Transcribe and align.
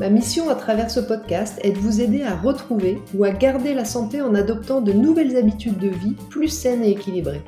Ma 0.00 0.10
mission 0.10 0.48
à 0.48 0.54
travers 0.54 0.92
ce 0.92 1.00
podcast 1.00 1.58
est 1.64 1.72
de 1.72 1.78
vous 1.78 2.00
aider 2.00 2.22
à 2.22 2.36
retrouver 2.36 3.02
ou 3.14 3.24
à 3.24 3.30
garder 3.30 3.74
la 3.74 3.84
santé 3.84 4.22
en 4.22 4.32
adoptant 4.36 4.80
de 4.80 4.92
nouvelles 4.92 5.36
habitudes 5.36 5.78
de 5.78 5.88
vie 5.88 6.14
plus 6.30 6.46
saines 6.46 6.84
et 6.84 6.90
équilibrées. 6.90 7.42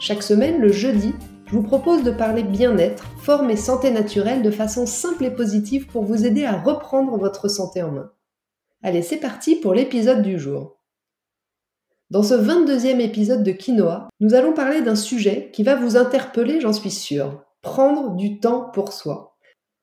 Chaque 0.00 0.24
semaine, 0.24 0.60
le 0.60 0.72
jeudi, 0.72 1.14
je 1.46 1.52
vous 1.52 1.62
propose 1.62 2.02
de 2.02 2.10
parler 2.10 2.42
bien-être, 2.42 3.04
forme 3.18 3.50
et 3.50 3.56
santé 3.56 3.92
naturelle 3.92 4.42
de 4.42 4.50
façon 4.50 4.84
simple 4.84 5.26
et 5.26 5.30
positive 5.30 5.86
pour 5.86 6.02
vous 6.02 6.26
aider 6.26 6.44
à 6.44 6.60
reprendre 6.60 7.16
votre 7.18 7.46
santé 7.46 7.84
en 7.84 7.92
main. 7.92 8.10
Allez, 8.82 9.02
c'est 9.02 9.18
parti 9.18 9.54
pour 9.54 9.72
l'épisode 9.72 10.22
du 10.22 10.40
jour. 10.40 10.80
Dans 12.10 12.24
ce 12.24 12.34
22e 12.34 12.98
épisode 12.98 13.44
de 13.44 13.52
Quinoa, 13.52 14.08
nous 14.18 14.34
allons 14.34 14.54
parler 14.54 14.80
d'un 14.80 14.96
sujet 14.96 15.50
qui 15.52 15.62
va 15.62 15.76
vous 15.76 15.96
interpeller, 15.96 16.60
j'en 16.60 16.72
suis 16.72 16.90
sûre. 16.90 17.44
Prendre 17.62 18.16
du 18.16 18.40
temps 18.40 18.70
pour 18.72 18.92
soi. 18.92 19.35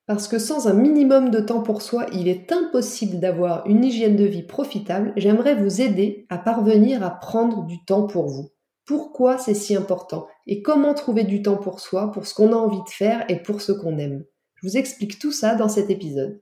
Parce 0.06 0.28
que 0.28 0.38
sans 0.38 0.68
un 0.68 0.74
minimum 0.74 1.30
de 1.30 1.40
temps 1.40 1.62
pour 1.62 1.82
soi, 1.82 2.08
il 2.12 2.28
est 2.28 2.52
impossible 2.52 3.20
d'avoir 3.20 3.66
une 3.68 3.86
hygiène 3.86 4.18
de 4.18 4.26
vie 4.26 4.44
profitable, 4.44 5.14
j'aimerais 5.16 5.56
vous 5.56 5.82
aider 5.82 6.26
à 6.30 6.38
parvenir 6.38 7.04
à 7.04 7.10
prendre 7.10 7.66
du 7.66 7.84
temps 7.86 8.06
pour 8.06 8.28
vous. 8.28 8.50
Pourquoi 8.86 9.38
c'est 9.38 9.54
si 9.54 9.78
important? 9.78 10.28
Et 10.46 10.62
comment 10.62 10.94
trouver 10.94 11.24
du 11.24 11.42
temps 11.42 11.56
pour 11.56 11.80
soi, 11.80 12.12
pour 12.12 12.28
ce 12.28 12.34
qu'on 12.34 12.52
a 12.52 12.58
envie 12.58 12.84
de 12.84 12.90
faire 12.90 13.24
et 13.30 13.38
pour 13.38 13.62
ce 13.62 13.72
qu'on 13.72 13.98
aime? 13.98 14.26
Je 14.56 14.68
vous 14.68 14.78
explique 14.78 15.20
tout 15.20 15.32
ça 15.32 15.56
dans 15.56 15.70
cet 15.70 15.90
épisode. 15.90 16.42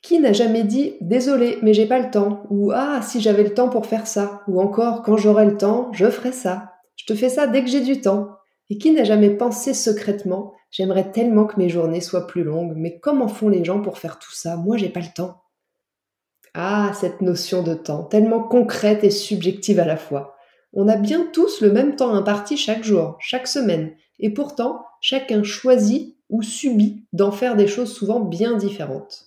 Qui 0.00 0.20
n'a 0.20 0.32
jamais 0.32 0.64
dit 0.64 0.94
désolé 1.02 1.58
mais 1.60 1.74
j'ai 1.74 1.84
pas 1.84 1.98
le 1.98 2.10
temps 2.10 2.44
ou 2.48 2.70
ah 2.72 3.02
si 3.02 3.20
j'avais 3.20 3.42
le 3.42 3.52
temps 3.52 3.68
pour 3.68 3.84
faire 3.84 4.06
ça 4.06 4.42
ou 4.48 4.58
encore 4.60 5.02
quand 5.02 5.18
j'aurai 5.18 5.44
le 5.44 5.58
temps 5.58 5.90
je 5.92 6.08
ferai 6.08 6.32
ça. 6.32 6.72
Je 6.96 7.04
te 7.04 7.14
fais 7.14 7.28
ça 7.28 7.46
dès 7.46 7.62
que 7.62 7.68
j'ai 7.68 7.82
du 7.82 8.00
temps. 8.00 8.28
Et 8.70 8.78
qui 8.78 8.90
n'a 8.92 9.04
jamais 9.04 9.30
pensé 9.30 9.74
secrètement 9.74 10.54
J'aimerais 10.70 11.10
tellement 11.12 11.46
que 11.46 11.58
mes 11.58 11.68
journées 11.68 12.00
soient 12.00 12.26
plus 12.26 12.44
longues, 12.44 12.74
mais 12.76 12.98
comment 13.00 13.28
font 13.28 13.48
les 13.48 13.64
gens 13.64 13.80
pour 13.80 13.98
faire 13.98 14.18
tout 14.18 14.32
ça? 14.32 14.56
Moi, 14.56 14.76
j'ai 14.76 14.90
pas 14.90 15.00
le 15.00 15.12
temps. 15.14 15.42
Ah, 16.54 16.92
cette 16.94 17.20
notion 17.20 17.62
de 17.62 17.74
temps, 17.74 18.04
tellement 18.04 18.42
concrète 18.42 19.04
et 19.04 19.10
subjective 19.10 19.80
à 19.80 19.86
la 19.86 19.96
fois. 19.96 20.36
On 20.72 20.88
a 20.88 20.96
bien 20.96 21.26
tous 21.32 21.60
le 21.60 21.72
même 21.72 21.96
temps 21.96 22.14
imparti 22.14 22.56
chaque 22.56 22.84
jour, 22.84 23.16
chaque 23.20 23.46
semaine, 23.46 23.94
et 24.18 24.30
pourtant, 24.30 24.84
chacun 25.00 25.42
choisit 25.42 26.16
ou 26.28 26.42
subit 26.42 27.06
d'en 27.12 27.30
faire 27.32 27.56
des 27.56 27.66
choses 27.66 27.92
souvent 27.92 28.20
bien 28.20 28.56
différentes. 28.56 29.26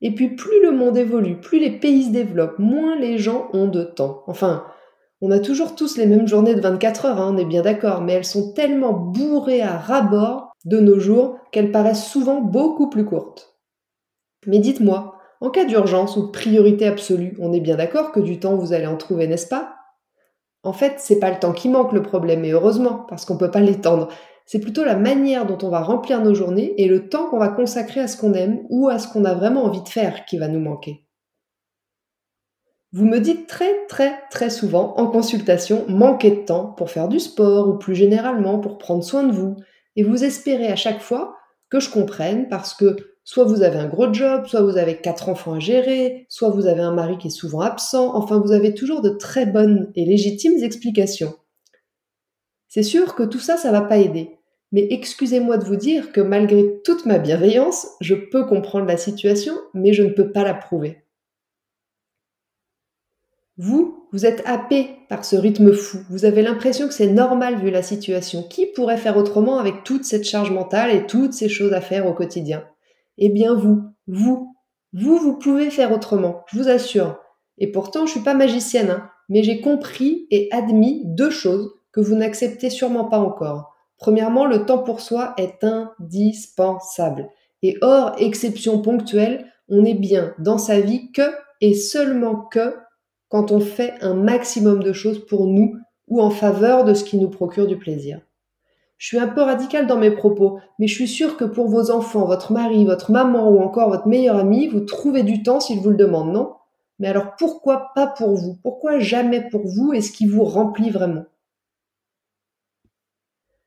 Et 0.00 0.14
puis 0.14 0.36
plus 0.36 0.62
le 0.62 0.70
monde 0.70 0.98
évolue, 0.98 1.40
plus 1.40 1.58
les 1.58 1.78
pays 1.78 2.04
se 2.04 2.10
développent, 2.10 2.58
moins 2.58 2.96
les 2.96 3.16
gens 3.18 3.48
ont 3.52 3.68
de 3.68 3.84
temps. 3.84 4.22
Enfin, 4.26 4.66
on 5.20 5.30
a 5.30 5.38
toujours 5.38 5.74
tous 5.74 5.96
les 5.96 6.06
mêmes 6.06 6.28
journées 6.28 6.54
de 6.54 6.60
24 6.60 7.06
heures, 7.06 7.20
hein, 7.20 7.32
on 7.34 7.38
est 7.38 7.44
bien 7.44 7.62
d'accord, 7.62 8.00
mais 8.00 8.12
elles 8.12 8.24
sont 8.24 8.52
tellement 8.52 8.92
bourrées 8.92 9.62
à 9.62 9.78
ras-bord 9.78 10.52
de 10.64 10.80
nos 10.80 10.98
jours 10.98 11.38
qu'elles 11.52 11.72
paraissent 11.72 12.06
souvent 12.06 12.40
beaucoup 12.40 12.90
plus 12.90 13.04
courtes. 13.04 13.56
Mais 14.46 14.58
dites-moi, 14.58 15.14
en 15.40 15.50
cas 15.50 15.64
d'urgence 15.64 16.16
ou 16.16 16.26
de 16.26 16.30
priorité 16.30 16.86
absolue, 16.86 17.36
on 17.40 17.52
est 17.52 17.60
bien 17.60 17.76
d'accord 17.76 18.12
que 18.12 18.20
du 18.20 18.38
temps 18.40 18.56
vous 18.56 18.72
allez 18.72 18.86
en 18.86 18.96
trouver, 18.96 19.26
n'est-ce 19.26 19.48
pas? 19.48 19.74
En 20.62 20.72
fait, 20.72 20.94
c'est 20.98 21.20
pas 21.20 21.30
le 21.30 21.38
temps 21.38 21.52
qui 21.52 21.68
manque 21.68 21.92
le 21.92 22.02
problème, 22.02 22.44
et 22.44 22.52
heureusement, 22.52 23.04
parce 23.08 23.24
qu'on 23.24 23.36
peut 23.36 23.50
pas 23.50 23.60
l'étendre. 23.60 24.08
C'est 24.46 24.60
plutôt 24.60 24.84
la 24.84 24.96
manière 24.96 25.46
dont 25.46 25.58
on 25.62 25.70
va 25.70 25.80
remplir 25.80 26.22
nos 26.22 26.34
journées 26.34 26.74
et 26.82 26.86
le 26.86 27.08
temps 27.08 27.30
qu'on 27.30 27.38
va 27.38 27.48
consacrer 27.48 28.00
à 28.00 28.08
ce 28.08 28.18
qu'on 28.18 28.34
aime 28.34 28.60
ou 28.68 28.88
à 28.88 28.98
ce 28.98 29.08
qu'on 29.08 29.24
a 29.24 29.34
vraiment 29.34 29.64
envie 29.64 29.82
de 29.82 29.88
faire 29.88 30.26
qui 30.26 30.36
va 30.36 30.48
nous 30.48 30.60
manquer. 30.60 31.03
Vous 32.96 33.06
me 33.06 33.18
dites 33.18 33.48
très 33.48 33.86
très 33.88 34.20
très 34.30 34.50
souvent 34.50 34.94
en 34.98 35.08
consultation 35.08 35.84
manquer 35.88 36.30
de 36.30 36.44
temps 36.44 36.66
pour 36.66 36.92
faire 36.92 37.08
du 37.08 37.18
sport 37.18 37.68
ou 37.68 37.76
plus 37.76 37.96
généralement 37.96 38.60
pour 38.60 38.78
prendre 38.78 39.02
soin 39.02 39.24
de 39.24 39.32
vous. 39.32 39.56
Et 39.96 40.04
vous 40.04 40.22
espérez 40.22 40.68
à 40.68 40.76
chaque 40.76 41.00
fois 41.00 41.36
que 41.70 41.80
je 41.80 41.90
comprenne 41.90 42.48
parce 42.48 42.72
que 42.72 42.96
soit 43.24 43.42
vous 43.42 43.62
avez 43.62 43.80
un 43.80 43.88
gros 43.88 44.12
job, 44.12 44.46
soit 44.46 44.62
vous 44.62 44.76
avez 44.76 44.98
quatre 44.98 45.28
enfants 45.28 45.54
à 45.54 45.58
gérer, 45.58 46.24
soit 46.28 46.50
vous 46.50 46.68
avez 46.68 46.82
un 46.82 46.94
mari 46.94 47.18
qui 47.18 47.26
est 47.26 47.30
souvent 47.30 47.62
absent, 47.62 48.14
enfin 48.14 48.38
vous 48.38 48.52
avez 48.52 48.74
toujours 48.74 49.02
de 49.02 49.10
très 49.10 49.44
bonnes 49.44 49.90
et 49.96 50.04
légitimes 50.04 50.62
explications. 50.62 51.34
C'est 52.68 52.84
sûr 52.84 53.16
que 53.16 53.24
tout 53.24 53.40
ça, 53.40 53.56
ça 53.56 53.72
va 53.72 53.80
pas 53.80 53.98
aider. 53.98 54.38
Mais 54.70 54.86
excusez-moi 54.90 55.58
de 55.58 55.64
vous 55.64 55.74
dire 55.74 56.12
que 56.12 56.20
malgré 56.20 56.80
toute 56.84 57.06
ma 57.06 57.18
bienveillance, 57.18 57.88
je 58.00 58.14
peux 58.14 58.44
comprendre 58.44 58.86
la 58.86 58.96
situation, 58.96 59.54
mais 59.72 59.92
je 59.92 60.04
ne 60.04 60.10
peux 60.10 60.30
pas 60.30 60.44
la 60.44 60.54
prouver. 60.54 61.03
Vous, 63.56 64.08
vous 64.12 64.26
êtes 64.26 64.42
happé 64.46 64.90
par 65.08 65.24
ce 65.24 65.36
rythme 65.36 65.72
fou. 65.72 65.98
Vous 66.10 66.24
avez 66.24 66.42
l'impression 66.42 66.88
que 66.88 66.94
c'est 66.94 67.12
normal 67.12 67.56
vu 67.56 67.70
la 67.70 67.82
situation. 67.82 68.42
Qui 68.42 68.66
pourrait 68.66 68.96
faire 68.96 69.16
autrement 69.16 69.58
avec 69.58 69.84
toute 69.84 70.04
cette 70.04 70.24
charge 70.24 70.50
mentale 70.50 70.90
et 70.90 71.06
toutes 71.06 71.34
ces 71.34 71.48
choses 71.48 71.72
à 71.72 71.80
faire 71.80 72.06
au 72.06 72.14
quotidien? 72.14 72.64
Eh 73.16 73.28
bien 73.28 73.54
vous, 73.54 73.82
vous, 74.08 74.54
vous, 74.92 75.18
vous 75.18 75.38
pouvez 75.38 75.70
faire 75.70 75.92
autrement, 75.92 76.42
je 76.48 76.58
vous 76.58 76.68
assure. 76.68 77.16
Et 77.58 77.70
pourtant, 77.70 78.06
je 78.06 78.12
suis 78.12 78.20
pas 78.20 78.34
magicienne, 78.34 78.90
hein, 78.90 79.10
mais 79.28 79.44
j'ai 79.44 79.60
compris 79.60 80.26
et 80.30 80.48
admis 80.50 81.02
deux 81.04 81.30
choses 81.30 81.70
que 81.92 82.00
vous 82.00 82.16
n'acceptez 82.16 82.70
sûrement 82.70 83.04
pas 83.04 83.20
encore. 83.20 83.72
Premièrement, 83.98 84.46
le 84.46 84.66
temps 84.66 84.82
pour 84.82 85.00
soi 85.00 85.34
est 85.38 85.62
indispensable. 85.62 87.28
Et 87.62 87.78
hors 87.80 88.14
exception 88.18 88.82
ponctuelle, 88.82 89.46
on 89.68 89.84
est 89.84 89.94
bien 89.94 90.34
dans 90.38 90.58
sa 90.58 90.80
vie 90.80 91.12
que 91.12 91.22
et 91.60 91.74
seulement 91.74 92.42
que 92.50 92.74
quand 93.34 93.50
on 93.50 93.58
fait 93.58 93.94
un 94.00 94.14
maximum 94.14 94.80
de 94.80 94.92
choses 94.92 95.26
pour 95.26 95.48
nous 95.48 95.74
ou 96.06 96.22
en 96.22 96.30
faveur 96.30 96.84
de 96.84 96.94
ce 96.94 97.02
qui 97.02 97.18
nous 97.18 97.28
procure 97.28 97.66
du 97.66 97.76
plaisir. 97.76 98.20
Je 98.96 99.08
suis 99.08 99.18
un 99.18 99.26
peu 99.26 99.42
radicale 99.42 99.88
dans 99.88 99.96
mes 99.96 100.12
propos, 100.12 100.60
mais 100.78 100.86
je 100.86 100.94
suis 100.94 101.08
sûre 101.08 101.36
que 101.36 101.44
pour 101.44 101.66
vos 101.66 101.90
enfants, 101.90 102.26
votre 102.26 102.52
mari, 102.52 102.84
votre 102.84 103.10
maman 103.10 103.50
ou 103.50 103.58
encore 103.60 103.90
votre 103.90 104.06
meilleur 104.06 104.36
ami, 104.36 104.68
vous 104.68 104.82
trouvez 104.82 105.24
du 105.24 105.42
temps 105.42 105.58
s'ils 105.58 105.80
vous 105.80 105.90
le 105.90 105.96
demandent, 105.96 106.32
non? 106.32 106.54
Mais 107.00 107.08
alors 107.08 107.34
pourquoi 107.36 107.90
pas 107.96 108.06
pour 108.06 108.36
vous? 108.36 108.56
Pourquoi 108.62 109.00
jamais 109.00 109.40
pour 109.50 109.66
vous 109.66 109.92
et 109.92 110.00
ce 110.00 110.12
qui 110.12 110.26
vous 110.26 110.44
remplit 110.44 110.90
vraiment? 110.90 111.24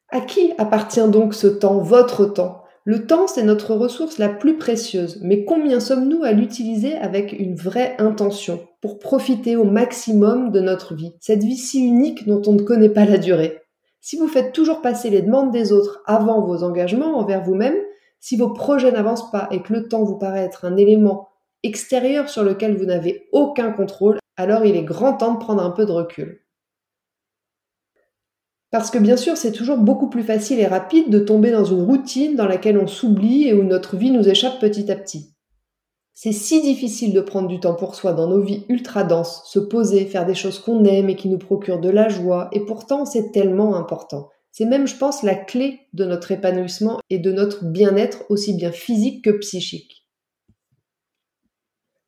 À 0.07 0.22
qui 0.22 0.53
appartient 0.57 1.09
donc 1.09 1.33
ce 1.33 1.47
temps, 1.47 1.79
votre 1.79 2.25
temps? 2.25 2.56
Le 2.88 3.06
temps, 3.06 3.28
c'est 3.28 3.44
notre 3.44 3.75
ressource 3.75 4.18
la 4.18 4.30
plus 4.30 4.58
précieuse, 4.58 5.20
mais 5.22 5.44
combien 5.44 5.81
sommes-nous 5.81 6.24
à 6.24 6.31
l'utiliser 6.31 6.96
avec 6.96 7.34
une 7.34 7.53
vraie 7.53 7.98
intention 8.00 8.66
pour 8.80 8.98
profiter 8.98 9.58
au 9.58 9.66
maximum 9.66 10.52
de 10.52 10.62
notre 10.62 10.96
vie, 10.96 11.12
cette 11.20 11.44
vie 11.44 11.58
si 11.58 11.86
unique 11.86 12.25
dont 12.25 12.42
on 12.48 12.53
ne 12.53 12.62
connaît 12.62 12.88
pas 12.88 13.03
la 13.03 13.18
durée? 13.18 13.62
Si 14.00 14.16
vous 14.16 14.30
faites 14.30 14.53
toujours 14.53 14.81
passer 14.81 15.09
les 15.09 15.22
demandes 15.22 15.52
des 15.52 15.74
autres 15.74 16.02
avant 16.06 16.46
vos 16.46 16.64
engagements 16.64 17.18
envers 17.18 17.44
vous-même, 17.44 17.75
si 18.22 18.38
vos 18.38 18.53
projets 18.53 18.94
n'avancent 18.94 19.31
pas 19.31 19.50
et 19.52 19.62
que 19.62 19.74
le 19.74 19.90
temps 19.90 20.06
vous 20.06 20.18
paraît 20.18 20.46
être 20.46 20.64
un 20.64 20.78
élément 20.78 21.28
extérieur 21.64 22.30
sur 22.30 22.46
lequel 22.46 22.78
vous 22.78 22.86
n'avez 22.86 23.28
aucun 23.34 23.74
contrôle, 23.74 24.18
alors 24.38 24.64
il 24.64 24.78
est 24.78 24.86
grand 24.86 25.12
temps 25.12 25.34
de 25.34 25.40
prendre 25.40 25.62
un 25.62 25.72
peu 25.72 25.86
de 25.86 25.92
recul. 25.92 26.40
Parce 28.69 28.91
que 28.91 28.97
bien 28.97 29.16
sûr, 29.16 29.38
c'est 29.38 29.53
toujours 29.53 29.78
beaucoup 29.78 30.09
plus 30.09 30.23
facile 30.23 30.59
et 30.59 30.67
rapide 30.67 31.09
de 31.09 31.19
tomber 31.19 31.51
dans 31.51 31.63
une 31.63 31.83
routine 31.83 32.35
dans 32.35 32.47
laquelle 32.47 32.78
on 32.78 32.88
s'oublie 32.88 33.47
et 33.47 33.53
où 33.53 33.63
notre 33.63 33.95
vie 33.95 34.11
nous 34.11 34.28
échappe 34.28 34.59
petit 34.59 34.91
à 34.91 34.95
petit. 34.95 35.33
C'est 36.13 36.33
si 36.33 36.61
difficile 36.61 37.13
de 37.13 37.22
prendre 37.22 37.47
du 37.47 37.59
temps 37.59 37.75
pour 37.75 37.95
soi 37.95 38.11
dans 38.11 38.27
nos 38.27 38.41
vies 38.41 38.66
ultra 38.69 39.03
denses, 39.03 39.44
se 39.45 39.59
poser, 39.59 40.06
faire 40.06 40.25
des 40.25 40.33
choses 40.33 40.59
qu'on 40.59 40.83
aime 40.83 41.09
et 41.09 41.15
qui 41.15 41.30
nous 41.30 41.38
procurent 41.38 41.80
de 41.80 41.89
la 41.89 42.09
joie, 42.09 42.50
et 42.51 42.65
pourtant 42.65 43.06
c'est 43.06 43.31
tellement 43.31 43.75
important. 43.75 44.30
C'est 44.51 44.65
même, 44.65 44.88
je 44.88 44.97
pense, 44.97 45.21
la 45.21 45.36
clé 45.36 45.81
de 45.94 46.03
notre 46.03 46.31
épanouissement 46.31 47.00
et 47.12 47.19
de 47.19 47.31
notre 47.31 47.65
bien-être 47.65 48.24
aussi 48.30 48.56
bien 48.56 48.71
physique 48.71 49.24
que 49.24 49.30
psychique. 49.30 50.07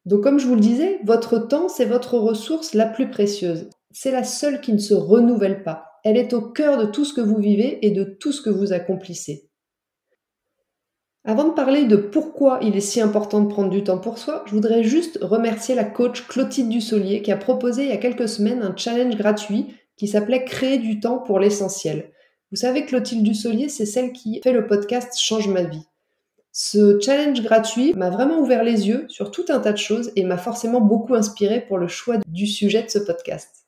Donc 0.05 0.23
comme 0.23 0.39
je 0.39 0.47
vous 0.47 0.55
le 0.55 0.61
disais, 0.61 0.99
votre 1.05 1.37
temps, 1.37 1.69
c'est 1.69 1.85
votre 1.85 2.17
ressource 2.17 2.73
la 2.73 2.87
plus 2.87 3.11
précieuse. 3.11 3.69
C'est 3.91 4.11
la 4.11 4.23
seule 4.23 4.59
qui 4.59 4.73
ne 4.73 4.79
se 4.79 4.95
renouvelle 4.95 5.63
pas 5.63 5.88
elle 6.03 6.17
est 6.17 6.33
au 6.33 6.41
cœur 6.41 6.77
de 6.77 6.85
tout 6.85 7.05
ce 7.05 7.13
que 7.13 7.21
vous 7.21 7.37
vivez 7.37 7.85
et 7.85 7.91
de 7.91 8.03
tout 8.03 8.31
ce 8.31 8.41
que 8.41 8.49
vous 8.49 8.73
accomplissez. 8.73 9.49
Avant 11.25 11.49
de 11.49 11.53
parler 11.53 11.85
de 11.85 11.97
pourquoi 11.97 12.59
il 12.61 12.75
est 12.75 12.81
si 12.81 13.01
important 13.01 13.41
de 13.41 13.49
prendre 13.49 13.69
du 13.69 13.83
temps 13.83 13.97
pour 13.97 14.17
soi, 14.17 14.43
je 14.47 14.51
voudrais 14.51 14.83
juste 14.83 15.19
remercier 15.21 15.75
la 15.75 15.83
coach 15.83 16.25
Clotilde 16.27 16.69
Dussolier 16.69 17.21
qui 17.21 17.31
a 17.31 17.37
proposé 17.37 17.83
il 17.83 17.89
y 17.89 17.93
a 17.93 17.97
quelques 17.97 18.29
semaines 18.29 18.63
un 18.63 18.75
challenge 18.75 19.15
gratuit 19.15 19.67
qui 19.97 20.07
s'appelait 20.07 20.45
Créer 20.45 20.77
du 20.77 20.99
temps 20.99 21.19
pour 21.19 21.39
l'essentiel. 21.39 22.11
Vous 22.51 22.57
savez, 22.57 22.85
Clotilde 22.85 23.23
Dussolier, 23.23 23.69
c'est 23.69 23.85
celle 23.85 24.13
qui 24.13 24.39
fait 24.41 24.53
le 24.53 24.65
podcast 24.65 25.13
Change 25.19 25.49
ma 25.49 25.63
vie. 25.63 25.83
Ce 26.51 26.99
challenge 26.99 27.43
gratuit 27.43 27.93
m'a 27.93 28.09
vraiment 28.09 28.39
ouvert 28.39 28.63
les 28.63 28.87
yeux 28.87 29.05
sur 29.07 29.29
tout 29.29 29.45
un 29.49 29.59
tas 29.59 29.73
de 29.73 29.77
choses 29.77 30.11
et 30.15 30.23
m'a 30.23 30.37
forcément 30.37 30.81
beaucoup 30.81 31.15
inspiré 31.15 31.61
pour 31.61 31.77
le 31.77 31.87
choix 31.87 32.17
du 32.27 32.47
sujet 32.47 32.81
de 32.81 32.89
ce 32.89 32.99
podcast. 32.99 33.58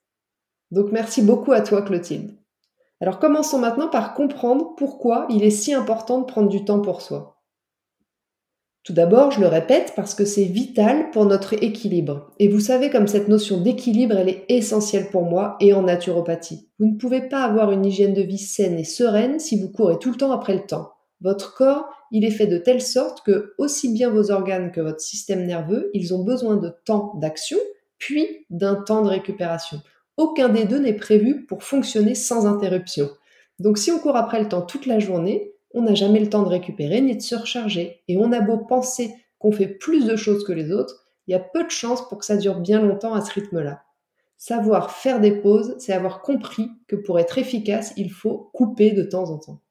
Donc 0.71 0.91
merci 0.91 1.21
beaucoup 1.21 1.51
à 1.51 1.61
toi 1.61 1.81
Clotilde. 1.81 2.31
Alors 3.01 3.19
commençons 3.19 3.59
maintenant 3.59 3.89
par 3.89 4.13
comprendre 4.13 4.75
pourquoi 4.77 5.27
il 5.29 5.43
est 5.43 5.49
si 5.49 5.73
important 5.73 6.19
de 6.19 6.25
prendre 6.25 6.49
du 6.49 6.63
temps 6.65 6.81
pour 6.81 7.01
soi. 7.01 7.41
Tout 8.83 8.93
d'abord, 8.93 9.29
je 9.29 9.39
le 9.39 9.47
répète 9.47 9.93
parce 9.95 10.15
que 10.15 10.25
c'est 10.25 10.45
vital 10.45 11.11
pour 11.11 11.25
notre 11.25 11.53
équilibre. 11.63 12.31
Et 12.39 12.47
vous 12.47 12.59
savez 12.59 12.89
comme 12.89 13.07
cette 13.07 13.27
notion 13.27 13.61
d'équilibre, 13.61 14.17
elle 14.17 14.29
est 14.29 14.45
essentielle 14.49 15.11
pour 15.11 15.23
moi 15.23 15.55
et 15.59 15.73
en 15.73 15.83
naturopathie. 15.83 16.67
Vous 16.79 16.87
ne 16.87 16.97
pouvez 16.97 17.21
pas 17.21 17.43
avoir 17.43 17.71
une 17.71 17.85
hygiène 17.85 18.15
de 18.15 18.23
vie 18.23 18.39
saine 18.39 18.79
et 18.79 18.83
sereine 18.83 19.39
si 19.39 19.61
vous 19.61 19.69
courez 19.69 19.99
tout 19.99 20.09
le 20.09 20.17
temps 20.17 20.31
après 20.31 20.55
le 20.55 20.65
temps. 20.65 20.93
Votre 21.21 21.53
corps, 21.53 21.85
il 22.11 22.25
est 22.25 22.31
fait 22.31 22.47
de 22.47 22.57
telle 22.57 22.81
sorte 22.81 23.23
que 23.23 23.53
aussi 23.59 23.93
bien 23.93 24.09
vos 24.09 24.31
organes 24.31 24.71
que 24.71 24.81
votre 24.81 24.99
système 24.99 25.45
nerveux, 25.45 25.91
ils 25.93 26.15
ont 26.15 26.23
besoin 26.23 26.55
de 26.55 26.73
temps 26.83 27.13
d'action, 27.21 27.59
puis 27.99 28.27
d'un 28.49 28.73
temps 28.73 29.03
de 29.03 29.09
récupération. 29.09 29.79
Aucun 30.21 30.49
des 30.49 30.65
deux 30.65 30.77
n'est 30.77 30.93
prévu 30.93 31.47
pour 31.47 31.63
fonctionner 31.63 32.13
sans 32.13 32.45
interruption. 32.45 33.09
Donc 33.57 33.79
si 33.79 33.89
on 33.91 33.97
court 33.97 34.15
après 34.15 34.39
le 34.39 34.47
temps 34.47 34.61
toute 34.61 34.85
la 34.85 34.99
journée, 34.99 35.51
on 35.73 35.81
n'a 35.81 35.95
jamais 35.95 36.19
le 36.19 36.29
temps 36.29 36.43
de 36.43 36.47
récupérer 36.47 37.01
ni 37.01 37.15
de 37.15 37.21
se 37.23 37.33
recharger. 37.33 38.03
Et 38.07 38.17
on 38.17 38.31
a 38.31 38.39
beau 38.39 38.59
penser 38.59 39.15
qu'on 39.39 39.51
fait 39.51 39.65
plus 39.65 40.05
de 40.05 40.15
choses 40.15 40.43
que 40.43 40.51
les 40.51 40.71
autres, 40.71 41.07
il 41.25 41.31
y 41.31 41.33
a 41.33 41.39
peu 41.39 41.63
de 41.63 41.71
chances 41.71 42.07
pour 42.07 42.19
que 42.19 42.25
ça 42.25 42.37
dure 42.37 42.59
bien 42.59 42.79
longtemps 42.79 43.15
à 43.15 43.21
ce 43.21 43.31
rythme-là. 43.31 43.81
Savoir 44.37 44.91
faire 44.91 45.19
des 45.19 45.31
pauses, 45.31 45.75
c'est 45.79 45.91
avoir 45.91 46.21
compris 46.21 46.69
que 46.87 46.95
pour 46.95 47.19
être 47.19 47.39
efficace, 47.39 47.91
il 47.97 48.11
faut 48.11 48.51
couper 48.53 48.91
de 48.91 49.01
temps 49.01 49.31
en 49.31 49.39
temps. 49.39 49.61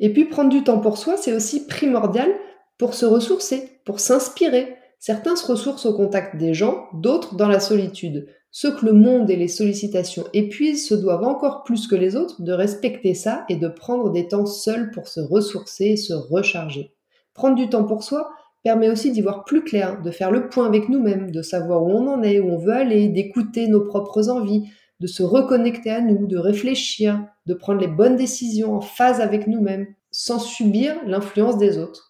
Et 0.00 0.12
puis 0.12 0.24
prendre 0.24 0.50
du 0.50 0.64
temps 0.64 0.80
pour 0.80 0.98
soi, 0.98 1.16
c'est 1.16 1.32
aussi 1.32 1.68
primordial 1.68 2.34
pour 2.76 2.94
se 2.94 3.06
ressourcer, 3.06 3.80
pour 3.84 4.00
s'inspirer. 4.00 4.75
Certains 4.98 5.36
se 5.36 5.46
ressourcent 5.46 5.86
au 5.86 5.94
contact 5.94 6.36
des 6.36 6.54
gens, 6.54 6.88
d'autres 6.94 7.36
dans 7.36 7.48
la 7.48 7.60
solitude. 7.60 8.26
Ceux 8.50 8.74
que 8.74 8.86
le 8.86 8.92
monde 8.92 9.30
et 9.30 9.36
les 9.36 9.48
sollicitations 9.48 10.24
épuisent 10.32 10.88
se 10.88 10.94
doivent 10.94 11.24
encore 11.24 11.62
plus 11.64 11.86
que 11.86 11.94
les 11.94 12.16
autres 12.16 12.40
de 12.42 12.52
respecter 12.52 13.14
ça 13.14 13.44
et 13.48 13.56
de 13.56 13.68
prendre 13.68 14.10
des 14.10 14.28
temps 14.28 14.46
seuls 14.46 14.90
pour 14.92 15.08
se 15.08 15.20
ressourcer 15.20 15.86
et 15.86 15.96
se 15.96 16.14
recharger. 16.14 16.94
Prendre 17.34 17.56
du 17.56 17.68
temps 17.68 17.84
pour 17.84 18.02
soi 18.02 18.30
permet 18.62 18.88
aussi 18.88 19.12
d'y 19.12 19.20
voir 19.20 19.44
plus 19.44 19.62
clair, 19.62 20.00
de 20.02 20.10
faire 20.10 20.30
le 20.30 20.48
point 20.48 20.66
avec 20.66 20.88
nous-mêmes, 20.88 21.30
de 21.30 21.42
savoir 21.42 21.82
où 21.84 21.90
on 21.90 22.08
en 22.08 22.22
est, 22.22 22.40
où 22.40 22.48
on 22.48 22.58
veut 22.58 22.72
aller, 22.72 23.08
d'écouter 23.08 23.68
nos 23.68 23.82
propres 23.82 24.28
envies, 24.28 24.64
de 25.00 25.06
se 25.06 25.22
reconnecter 25.22 25.90
à 25.90 26.00
nous, 26.00 26.26
de 26.26 26.38
réfléchir, 26.38 27.22
de 27.44 27.54
prendre 27.54 27.80
les 27.80 27.86
bonnes 27.86 28.16
décisions 28.16 28.74
en 28.74 28.80
phase 28.80 29.20
avec 29.20 29.46
nous-mêmes, 29.46 29.86
sans 30.10 30.38
subir 30.38 30.96
l'influence 31.06 31.58
des 31.58 31.78
autres. 31.78 32.05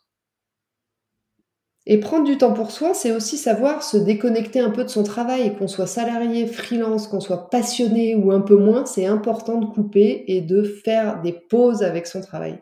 Et 1.88 2.00
prendre 2.00 2.24
du 2.24 2.36
temps 2.36 2.52
pour 2.52 2.72
soi, 2.72 2.94
c'est 2.94 3.12
aussi 3.12 3.36
savoir 3.36 3.84
se 3.84 3.96
déconnecter 3.96 4.58
un 4.58 4.70
peu 4.70 4.82
de 4.82 4.88
son 4.88 5.04
travail, 5.04 5.56
qu'on 5.56 5.68
soit 5.68 5.86
salarié, 5.86 6.48
freelance, 6.48 7.06
qu'on 7.06 7.20
soit 7.20 7.48
passionné 7.48 8.16
ou 8.16 8.32
un 8.32 8.40
peu 8.40 8.56
moins, 8.56 8.84
c'est 8.84 9.06
important 9.06 9.58
de 9.58 9.66
couper 9.66 10.24
et 10.26 10.40
de 10.40 10.64
faire 10.64 11.22
des 11.22 11.32
pauses 11.32 11.84
avec 11.84 12.08
son 12.08 12.20
travail. 12.20 12.60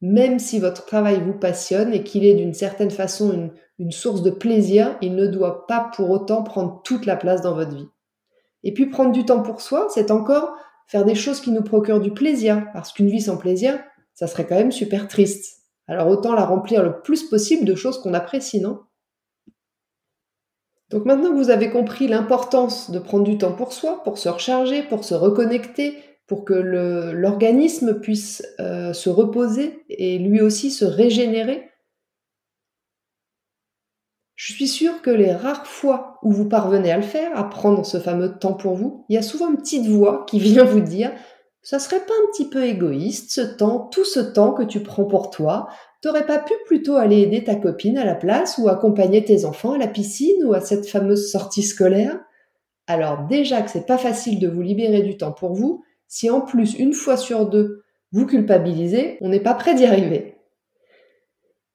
Même 0.00 0.38
si 0.38 0.60
votre 0.60 0.86
travail 0.86 1.20
vous 1.20 1.34
passionne 1.34 1.92
et 1.92 2.04
qu'il 2.04 2.24
est 2.24 2.34
d'une 2.34 2.54
certaine 2.54 2.92
façon 2.92 3.32
une, 3.32 3.50
une, 3.80 3.92
source 3.92 4.22
de 4.22 4.30
plaisir, 4.30 4.96
il 5.02 5.16
ne 5.16 5.26
doit 5.26 5.66
pas 5.66 5.90
pour 5.94 6.10
autant 6.10 6.44
prendre 6.44 6.80
toute 6.84 7.06
la 7.06 7.16
place 7.16 7.42
dans 7.42 7.56
votre 7.56 7.74
vie. 7.74 7.88
Et 8.62 8.72
puis 8.72 8.86
prendre 8.86 9.12
du 9.12 9.24
temps 9.24 9.42
pour 9.42 9.60
soi, 9.60 9.88
c'est 9.92 10.12
encore 10.12 10.54
faire 10.86 11.04
des 11.04 11.16
choses 11.16 11.40
qui 11.40 11.50
nous 11.50 11.62
procurent 11.62 12.00
du 12.00 12.12
plaisir, 12.12 12.66
parce 12.72 12.92
qu'une 12.92 13.10
vie 13.10 13.20
sans 13.20 13.36
plaisir, 13.36 13.78
ça 14.14 14.28
serait 14.28 14.46
quand 14.46 14.56
même 14.56 14.72
super 14.72 15.08
triste. 15.08 15.59
Alors 15.90 16.06
autant 16.06 16.34
la 16.34 16.44
remplir 16.44 16.84
le 16.84 17.00
plus 17.00 17.24
possible 17.24 17.64
de 17.64 17.74
choses 17.74 18.00
qu'on 18.00 18.14
apprécie, 18.14 18.60
non? 18.60 18.78
Donc 20.90 21.04
maintenant 21.04 21.30
que 21.30 21.36
vous 21.36 21.50
avez 21.50 21.68
compris 21.68 22.06
l'importance 22.06 22.92
de 22.92 23.00
prendre 23.00 23.24
du 23.24 23.38
temps 23.38 23.52
pour 23.52 23.72
soi, 23.72 24.02
pour 24.04 24.16
se 24.16 24.28
recharger, 24.28 24.84
pour 24.84 25.04
se 25.04 25.14
reconnecter, 25.14 25.98
pour 26.28 26.44
que 26.44 26.54
l'organisme 26.54 28.00
puisse 28.00 28.46
euh, 28.60 28.92
se 28.92 29.10
reposer 29.10 29.84
et 29.88 30.18
lui 30.18 30.40
aussi 30.40 30.70
se 30.70 30.84
régénérer, 30.84 31.68
je 34.36 34.52
suis 34.52 34.68
sûre 34.68 35.02
que 35.02 35.10
les 35.10 35.32
rares 35.32 35.66
fois 35.66 36.18
où 36.22 36.32
vous 36.32 36.48
parvenez 36.48 36.92
à 36.92 36.96
le 36.96 37.02
faire, 37.02 37.36
à 37.36 37.50
prendre 37.50 37.84
ce 37.84 37.98
fameux 37.98 38.38
temps 38.38 38.54
pour 38.54 38.74
vous, 38.74 39.04
il 39.08 39.16
y 39.16 39.18
a 39.18 39.22
souvent 39.22 39.50
une 39.50 39.58
petite 39.58 39.86
voix 39.86 40.24
qui 40.28 40.38
vient 40.38 40.64
vous 40.64 40.80
dire 40.80 41.12
ça 41.62 41.78
serait 41.78 42.00
pas 42.00 42.14
un 42.14 42.30
petit 42.32 42.48
peu 42.48 42.64
égoïste 42.64 43.30
ce 43.30 43.40
temps, 43.40 43.88
tout 43.92 44.04
ce 44.04 44.20
temps 44.20 44.52
que 44.52 44.62
tu 44.62 44.82
prends 44.82 45.04
pour 45.04 45.30
toi? 45.30 45.68
T'aurais 46.02 46.26
pas 46.26 46.38
pu 46.38 46.54
plutôt 46.66 46.96
aller 46.96 47.18
aider 47.20 47.44
ta 47.44 47.54
copine 47.54 47.98
à 47.98 48.04
la 48.04 48.14
place 48.14 48.56
ou 48.58 48.68
accompagner 48.68 49.24
tes 49.24 49.44
enfants 49.44 49.74
à 49.74 49.78
la 49.78 49.86
piscine 49.86 50.44
ou 50.44 50.54
à 50.54 50.60
cette 50.60 50.88
fameuse 50.88 51.30
sortie 51.30 51.62
scolaire? 51.62 52.18
Alors 52.86 53.26
déjà 53.28 53.62
que 53.62 53.70
c'est 53.70 53.86
pas 53.86 53.98
facile 53.98 54.38
de 54.38 54.48
vous 54.48 54.62
libérer 54.62 55.02
du 55.02 55.16
temps 55.16 55.32
pour 55.32 55.52
vous, 55.52 55.84
si 56.08 56.30
en 56.30 56.40
plus 56.40 56.74
une 56.74 56.94
fois 56.94 57.16
sur 57.16 57.46
deux 57.46 57.84
vous 58.12 58.26
culpabilisez, 58.26 59.18
on 59.20 59.28
n'est 59.28 59.40
pas 59.40 59.54
prêt 59.54 59.74
d'y 59.74 59.84
arriver. 59.84 60.39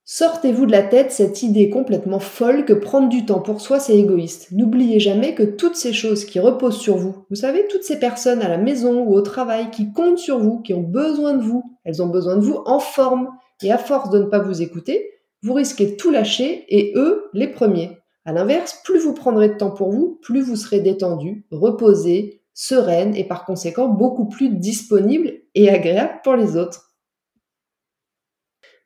Sortez-vous 0.07 0.68
de 0.68 0.72
la 0.72 0.84
tête 0.84 1.12
cette 1.12 1.42
idée 1.42 1.72
complètement 1.72 2.19
folle 2.19 2.63
que 2.63 2.74
prendre 2.74 3.10
du 3.10 3.25
temps 3.25 3.40
pour 3.40 3.60
soi, 3.60 3.80
c'est 3.80 3.98
égoïste. 3.98 4.52
N'oubliez 4.52 5.00
jamais 5.00 5.34
que 5.34 5.42
toutes 5.42 5.75
ces 5.75 5.94
choses 5.94 6.25
qui 6.25 6.40
reposent 6.40 6.78
sur 6.78 6.96
vous, 6.96 7.25
vous 7.31 7.36
savez, 7.36 7.66
toutes 7.72 7.84
ces 7.84 7.98
personnes 7.98 8.44
à 8.44 8.48
la 8.48 8.60
maison 8.60 9.02
ou 9.02 9.16
au 9.16 9.22
travail 9.22 9.72
qui 9.72 9.92
comptent 9.94 10.19
sur 10.19 10.38
vous, 10.38 10.60
qui 10.60 10.75
ont 10.75 10.84
besoin 10.84 11.34
de 11.34 11.42
vous, 11.42 11.63
elles 11.86 12.04
ont 12.04 12.07
besoin 12.07 12.36
de 12.36 12.42
vous 12.42 12.62
en 12.68 12.78
forme. 12.78 13.30
Et 13.63 13.72
à 13.72 13.80
force 13.80 14.12
de 14.12 14.19
ne 14.19 14.25
pas 14.25 14.38
vous 14.38 14.62
écouter, 14.62 15.10
vous 15.42 15.54
risquez 15.54 15.88
de 15.88 15.96
tout 15.96 16.12
lâcher 16.12 16.66
et 16.69 16.94
eux, 16.96 17.24
les 17.34 17.48
premiers. 17.48 17.98
À 18.25 18.31
l'inverse, 18.31 18.80
plus 18.84 19.00
vous 19.00 19.13
prendrez 19.16 19.50
de 19.50 19.56
temps 19.56 19.72
pour 19.72 19.92
vous, 19.92 20.19
plus 20.22 20.42
vous 20.42 20.56
serez 20.56 20.81
détendu, 20.81 21.48
reposé, 21.50 22.44
sereine 22.54 23.16
et 23.16 23.24
par 23.24 23.44
conséquent 23.44 23.88
beaucoup 23.88 24.28
plus 24.28 24.50
disponible 24.50 25.34
et 25.56 25.68
agréable 25.69 26.19
pour 26.24 26.36
les 26.36 26.57
autres. 26.57 26.94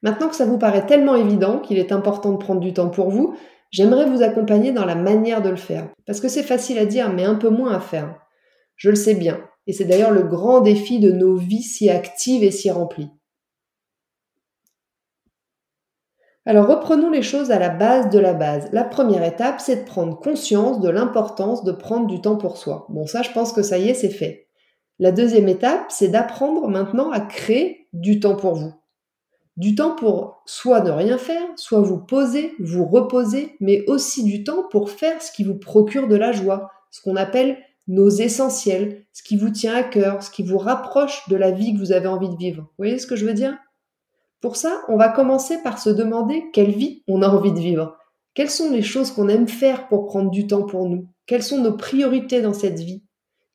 Maintenant 0.02 0.30
que 0.30 0.36
ça 0.36 0.46
vous 0.46 0.58
paraît 0.58 0.86
tellement 0.86 1.16
évident 1.16 1.60
qu'il 1.60 1.78
est 1.78 1.92
important 1.92 2.32
de 2.32 2.38
prendre 2.38 2.62
du 2.62 2.74
temps 2.74 2.90
pour 2.90 3.10
vous, 3.10 3.36
j'aimerais 3.72 4.06
vous 4.06 4.22
accompagner 4.22 4.72
dans 4.72 4.86
la 4.86 4.96
manière 4.96 5.42
de 5.42 5.50
le 5.50 5.58
faire. 5.58 5.90
Parce 6.06 6.22
que 6.22 6.30
c'est 6.30 6.44
facile 6.44 6.78
à 6.78 6.86
dire, 6.86 7.12
mais 7.12 7.26
un 7.26 7.36
peu 7.36 7.50
moins 7.50 7.74
à 7.74 7.80
faire. 7.80 8.16
Je 8.76 8.90
le 8.90 8.96
sais 8.96 9.16
bien. 9.16 9.42
Et 9.68 9.74
c'est 9.74 9.86
d'ailleurs 9.86 10.12
le 10.12 10.24
grand 10.24 10.62
défi 10.62 11.00
de 11.00 11.12
nos 11.12 11.36
vies 11.36 11.64
si 11.64 11.90
actives 11.90 12.44
et 12.44 12.52
si 12.52 12.72
remplies. 12.72 13.12
Alors 16.46 16.68
reprenons 16.68 17.12
les 17.12 17.22
choses 17.22 17.52
à 17.52 17.60
la 17.60 17.70
base 17.70 18.10
de 18.10 18.18
la 18.18 18.34
base. 18.34 18.70
La 18.72 18.84
première 18.84 19.24
étape, 19.24 19.60
c'est 19.60 19.76
de 19.76 19.86
prendre 19.86 20.18
conscience 20.18 20.80
de 20.80 20.90
l'importance 20.90 21.64
de 21.64 21.72
prendre 21.72 22.08
du 22.08 22.22
temps 22.22 22.38
pour 22.38 22.58
soi. 22.58 22.88
Bon, 22.90 23.06
ça, 23.06 23.22
je 23.22 23.30
pense 23.32 23.54
que 23.54 23.62
ça 23.62 23.78
y 23.78 23.90
est, 23.90 23.94
c'est 23.94 24.10
fait. 24.10 24.48
La 24.98 25.12
deuxième 25.12 25.48
étape, 25.48 25.86
c'est 25.90 26.08
d'apprendre 26.08 26.68
maintenant 26.68 27.12
à 27.12 27.20
créer 27.20 27.88
du 27.94 28.20
temps 28.20 28.36
pour 28.36 28.56
vous. 28.56 28.74
Du 29.60 29.76
temps 29.76 29.94
pour 29.94 30.42
soit 30.46 30.80
ne 30.80 30.90
rien 30.90 31.18
faire, 31.18 31.44
soit 31.58 31.82
vous 31.82 31.98
poser, 31.98 32.54
vous 32.60 32.86
reposer, 32.86 33.58
mais 33.60 33.84
aussi 33.88 34.24
du 34.24 34.46
temps 34.46 34.64
pour 34.72 34.90
faire 34.90 35.22
ce 35.22 35.34
qui 35.34 35.44
vous 35.44 35.60
procure 35.60 36.08
de 36.08 36.16
la 36.16 36.32
joie, 36.32 36.72
ce 36.92 37.02
qu'on 37.02 37.18
appelle 37.18 37.58
nos 37.86 38.10
essentiels, 38.10 39.04
ce 39.12 39.22
qui 39.22 39.36
vous 39.36 39.50
tient 39.50 39.76
à 39.76 39.84
cœur, 39.84 40.24
ce 40.24 40.32
qui 40.32 40.44
vous 40.44 40.58
rapproche 40.58 41.28
de 41.28 41.36
la 41.36 41.52
vie 41.52 41.74
que 41.74 41.78
vous 41.78 41.92
avez 41.92 42.08
envie 42.08 42.30
de 42.30 42.38
vivre. 42.38 42.62
Vous 42.62 42.86
voyez 42.86 43.00
ce 43.00 43.06
que 43.06 43.18
je 43.18 43.26
veux 43.26 43.34
dire? 43.34 43.58
Pour 44.40 44.56
ça, 44.56 44.80
on 44.88 44.96
va 44.96 45.10
commencer 45.10 45.62
par 45.62 45.78
se 45.78 45.90
demander 45.90 46.46
quelle 46.54 46.72
vie 46.72 47.04
on 47.10 47.22
a 47.22 47.28
envie 47.28 47.52
de 47.52 47.60
vivre. 47.60 47.98
Quelles 48.36 48.50
sont 48.50 48.72
les 48.72 48.82
choses 48.82 49.12
qu'on 49.12 49.28
aime 49.28 49.50
faire 49.50 49.90
pour 49.90 50.06
prendre 50.06 50.32
du 50.32 50.48
temps 50.48 50.64
pour 50.64 50.88
nous? 50.88 51.10
Quelles 51.26 51.44
sont 51.44 51.62
nos 51.62 51.76
priorités 51.76 52.42
dans 52.42 52.54
cette 52.54 52.80
vie? 52.80 53.04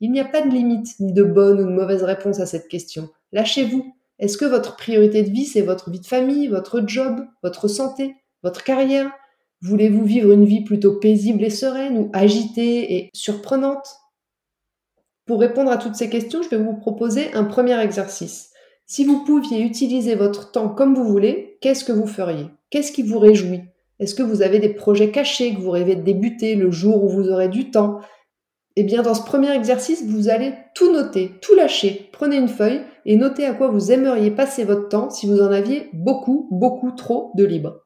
Il 0.00 0.12
n'y 0.12 0.20
a 0.20 0.26
pas 0.26 0.42
de 0.42 0.50
limite 0.50 1.00
ni 1.00 1.14
de 1.14 1.22
bonne 1.22 1.60
ou 1.60 1.64
de 1.64 1.72
mauvaise 1.72 2.02
réponse 2.02 2.40
à 2.40 2.46
cette 2.46 2.68
question. 2.68 3.08
Lâchez-vous, 3.32 3.94
est-ce 4.24 4.38
que 4.38 4.46
votre 4.46 4.76
priorité 4.76 5.22
de 5.22 5.30
vie, 5.30 5.44
c'est 5.44 5.60
votre 5.60 5.90
vie 5.90 6.00
de 6.00 6.06
famille, 6.06 6.48
votre 6.48 6.82
job, 6.86 7.20
votre 7.42 7.68
santé, 7.68 8.14
votre 8.42 8.64
carrière? 8.64 9.10
Voulez-vous 9.60 10.04
vivre 10.04 10.32
une 10.32 10.46
vie 10.46 10.64
plutôt 10.64 10.98
paisible 10.98 11.44
et 11.44 11.50
sereine 11.50 11.98
ou 11.98 12.10
agitée 12.14 12.96
et 12.96 13.10
surprenante? 13.12 13.86
Pour 15.26 15.40
répondre 15.40 15.70
à 15.70 15.76
toutes 15.76 15.94
ces 15.94 16.08
questions, 16.08 16.42
je 16.42 16.48
vais 16.48 16.62
vous 16.62 16.72
proposer 16.72 17.34
un 17.34 17.44
premier 17.44 17.78
exercice. 17.80 18.50
Si 18.86 19.04
vous 19.04 19.24
pouviez 19.24 19.60
utiliser 19.60 20.14
votre 20.14 20.52
temps 20.52 20.70
comme 20.70 20.94
vous 20.94 21.04
voulez, 21.04 21.58
qu'est-ce 21.60 21.84
que 21.84 21.92
vous 21.92 22.06
feriez? 22.06 22.46
Qu'est-ce 22.70 22.92
qui 22.92 23.02
vous 23.02 23.18
réjouit? 23.18 23.60
Est-ce 24.00 24.14
que 24.14 24.22
vous 24.22 24.40
avez 24.40 24.58
des 24.58 24.70
projets 24.70 25.10
cachés 25.10 25.54
que 25.54 25.60
vous 25.60 25.70
rêvez 25.70 25.96
de 25.96 26.02
débuter 26.02 26.54
le 26.54 26.70
jour 26.70 27.04
où 27.04 27.08
vous 27.08 27.28
aurez 27.28 27.48
du 27.48 27.70
temps? 27.70 28.00
Eh 28.76 28.82
bien, 28.82 29.02
dans 29.02 29.14
ce 29.14 29.22
premier 29.22 29.54
exercice, 29.54 30.04
vous 30.04 30.28
allez 30.28 30.52
tout 30.74 30.92
noter, 30.92 31.32
tout 31.40 31.54
lâcher. 31.54 32.08
Prenez 32.12 32.36
une 32.36 32.48
feuille 32.48 32.80
et 33.06 33.16
notez 33.16 33.44
à 33.44 33.54
quoi 33.54 33.68
vous 33.68 33.92
aimeriez 33.92 34.32
passer 34.32 34.64
votre 34.64 34.88
temps 34.88 35.10
si 35.10 35.26
vous 35.26 35.40
en 35.40 35.52
aviez 35.52 35.88
beaucoup, 35.92 36.48
beaucoup 36.50 36.90
trop 36.90 37.30
de 37.36 37.44
libre. 37.44 37.84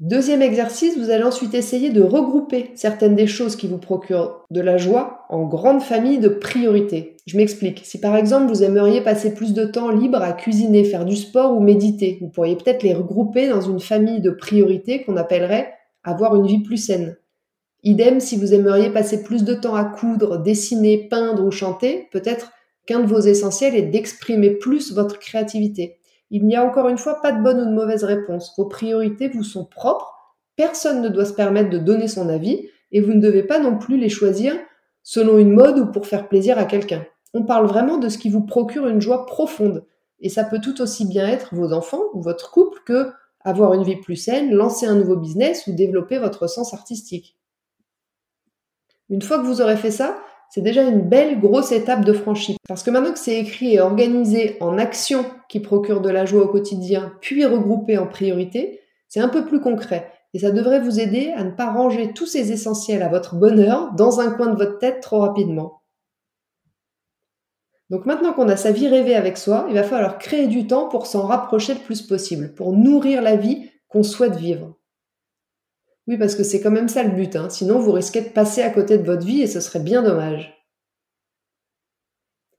Deuxième 0.00 0.42
exercice, 0.42 0.98
vous 0.98 1.10
allez 1.10 1.22
ensuite 1.22 1.54
essayer 1.54 1.90
de 1.90 2.02
regrouper 2.02 2.70
certaines 2.74 3.14
des 3.14 3.26
choses 3.28 3.54
qui 3.54 3.68
vous 3.68 3.78
procurent 3.78 4.44
de 4.50 4.60
la 4.60 4.76
joie 4.76 5.24
en 5.28 5.44
grandes 5.44 5.82
familles 5.82 6.18
de 6.18 6.28
priorités. 6.28 7.16
Je 7.26 7.36
m'explique. 7.36 7.82
Si 7.84 8.00
par 8.00 8.16
exemple 8.16 8.48
vous 8.48 8.64
aimeriez 8.64 9.02
passer 9.02 9.34
plus 9.34 9.54
de 9.54 9.64
temps 9.64 9.90
libre 9.90 10.20
à 10.20 10.32
cuisiner, 10.32 10.84
faire 10.84 11.04
du 11.04 11.16
sport 11.16 11.56
ou 11.56 11.60
méditer, 11.60 12.18
vous 12.20 12.28
pourriez 12.28 12.56
peut-être 12.56 12.82
les 12.82 12.92
regrouper 12.92 13.48
dans 13.48 13.60
une 13.60 13.78
famille 13.78 14.20
de 14.20 14.30
priorités 14.30 15.04
qu'on 15.04 15.16
appellerait 15.16 15.72
avoir 16.02 16.34
une 16.34 16.46
vie 16.46 16.62
plus 16.62 16.76
saine. 16.76 17.16
Idem 17.86 18.18
si 18.18 18.38
vous 18.38 18.54
aimeriez 18.54 18.88
passer 18.88 19.22
plus 19.22 19.44
de 19.44 19.52
temps 19.52 19.74
à 19.74 19.84
coudre, 19.84 20.38
dessiner, 20.38 21.06
peindre 21.10 21.44
ou 21.44 21.50
chanter, 21.50 22.08
peut-être 22.12 22.50
qu'un 22.86 23.00
de 23.00 23.06
vos 23.06 23.20
essentiels 23.20 23.74
est 23.74 23.82
d'exprimer 23.82 24.50
plus 24.52 24.92
votre 24.94 25.18
créativité. 25.18 25.98
Il 26.30 26.46
n'y 26.46 26.56
a 26.56 26.64
encore 26.64 26.88
une 26.88 26.96
fois 26.96 27.20
pas 27.20 27.30
de 27.30 27.42
bonne 27.42 27.60
ou 27.60 27.66
de 27.66 27.74
mauvaise 27.74 28.02
réponse. 28.02 28.54
Vos 28.56 28.64
priorités 28.64 29.28
vous 29.28 29.42
sont 29.42 29.66
propres, 29.66 30.14
personne 30.56 31.02
ne 31.02 31.10
doit 31.10 31.26
se 31.26 31.34
permettre 31.34 31.68
de 31.68 31.78
donner 31.78 32.08
son 32.08 32.30
avis, 32.30 32.68
et 32.90 33.02
vous 33.02 33.12
ne 33.12 33.20
devez 33.20 33.42
pas 33.42 33.58
non 33.58 33.76
plus 33.76 33.98
les 33.98 34.08
choisir 34.08 34.54
selon 35.02 35.36
une 35.36 35.52
mode 35.52 35.78
ou 35.78 35.86
pour 35.86 36.06
faire 36.06 36.28
plaisir 36.28 36.58
à 36.58 36.64
quelqu'un. 36.64 37.04
On 37.34 37.42
parle 37.42 37.66
vraiment 37.66 37.98
de 37.98 38.08
ce 38.08 38.16
qui 38.16 38.30
vous 38.30 38.46
procure 38.46 38.86
une 38.86 39.02
joie 39.02 39.26
profonde, 39.26 39.84
et 40.20 40.30
ça 40.30 40.44
peut 40.44 40.60
tout 40.60 40.80
aussi 40.80 41.04
bien 41.06 41.28
être 41.28 41.54
vos 41.54 41.74
enfants 41.74 42.04
ou 42.14 42.22
votre 42.22 42.50
couple 42.50 42.78
que 42.86 43.10
avoir 43.40 43.74
une 43.74 43.84
vie 43.84 43.96
plus 43.96 44.16
saine, 44.16 44.54
lancer 44.54 44.86
un 44.86 44.94
nouveau 44.94 45.16
business 45.16 45.66
ou 45.66 45.72
développer 45.72 46.18
votre 46.18 46.46
sens 46.48 46.72
artistique. 46.72 47.36
Une 49.10 49.22
fois 49.22 49.38
que 49.38 49.46
vous 49.46 49.60
aurez 49.60 49.76
fait 49.76 49.90
ça, 49.90 50.16
c'est 50.50 50.60
déjà 50.60 50.82
une 50.82 51.02
belle 51.02 51.40
grosse 51.40 51.72
étape 51.72 52.04
de 52.04 52.12
franchie. 52.12 52.56
Parce 52.68 52.82
que 52.82 52.90
maintenant 52.90 53.12
que 53.12 53.18
c'est 53.18 53.38
écrit 53.38 53.74
et 53.74 53.80
organisé 53.80 54.56
en 54.60 54.78
actions 54.78 55.24
qui 55.48 55.60
procurent 55.60 56.00
de 56.00 56.10
la 56.10 56.26
joie 56.26 56.44
au 56.44 56.48
quotidien, 56.48 57.12
puis 57.20 57.44
regroupé 57.44 57.98
en 57.98 58.06
priorité, 58.06 58.80
c'est 59.08 59.20
un 59.20 59.28
peu 59.28 59.44
plus 59.44 59.60
concret. 59.60 60.10
Et 60.32 60.38
ça 60.40 60.50
devrait 60.50 60.80
vous 60.80 61.00
aider 61.00 61.32
à 61.36 61.44
ne 61.44 61.50
pas 61.50 61.72
ranger 61.72 62.12
tous 62.12 62.26
ces 62.26 62.52
essentiels 62.52 63.02
à 63.02 63.08
votre 63.08 63.36
bonheur 63.36 63.92
dans 63.94 64.20
un 64.20 64.30
coin 64.30 64.48
de 64.48 64.56
votre 64.56 64.78
tête 64.78 65.00
trop 65.00 65.20
rapidement. 65.20 65.82
Donc 67.90 68.06
maintenant 68.06 68.32
qu'on 68.32 68.48
a 68.48 68.56
sa 68.56 68.72
vie 68.72 68.88
rêvée 68.88 69.14
avec 69.14 69.36
soi, 69.36 69.66
il 69.68 69.74
va 69.74 69.82
falloir 69.82 70.18
créer 70.18 70.46
du 70.46 70.66
temps 70.66 70.88
pour 70.88 71.06
s'en 71.06 71.26
rapprocher 71.26 71.74
le 71.74 71.80
plus 71.80 72.02
possible, 72.02 72.54
pour 72.54 72.72
nourrir 72.72 73.22
la 73.22 73.36
vie 73.36 73.70
qu'on 73.88 74.02
souhaite 74.02 74.36
vivre. 74.36 74.74
Oui, 76.06 76.18
parce 76.18 76.34
que 76.34 76.42
c'est 76.42 76.60
quand 76.60 76.70
même 76.70 76.88
ça 76.88 77.02
le 77.02 77.12
but, 77.12 77.34
hein. 77.34 77.48
sinon 77.48 77.78
vous 77.78 77.92
risquez 77.92 78.20
de 78.20 78.28
passer 78.28 78.62
à 78.62 78.70
côté 78.70 78.98
de 78.98 79.04
votre 79.04 79.26
vie 79.26 79.40
et 79.40 79.46
ce 79.46 79.60
serait 79.60 79.80
bien 79.80 80.02
dommage. 80.02 80.54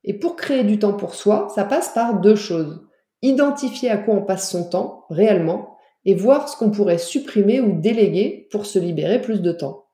Et 0.03 0.13
pour 0.13 0.35
créer 0.35 0.63
du 0.63 0.79
temps 0.79 0.93
pour 0.93 1.15
soi, 1.15 1.47
ça 1.53 1.63
passe 1.63 1.89
par 1.89 2.19
deux 2.21 2.35
choses. 2.35 2.87
Identifier 3.21 3.89
à 3.89 3.97
quoi 3.97 4.15
on 4.15 4.23
passe 4.23 4.49
son 4.49 4.69
temps, 4.69 5.05
réellement, 5.09 5.77
et 6.05 6.13
voir 6.13 6.47
ce 6.47 6.57
qu'on 6.57 6.69
pourrait 6.69 6.99
supprimer 6.99 7.59
ou 7.59 7.79
déléguer 7.79 8.47
pour 8.51 8.65
se 8.65 8.77
libérer 8.77 9.19
plus 9.19 9.41
de 9.41 9.51
temps. 9.51 9.85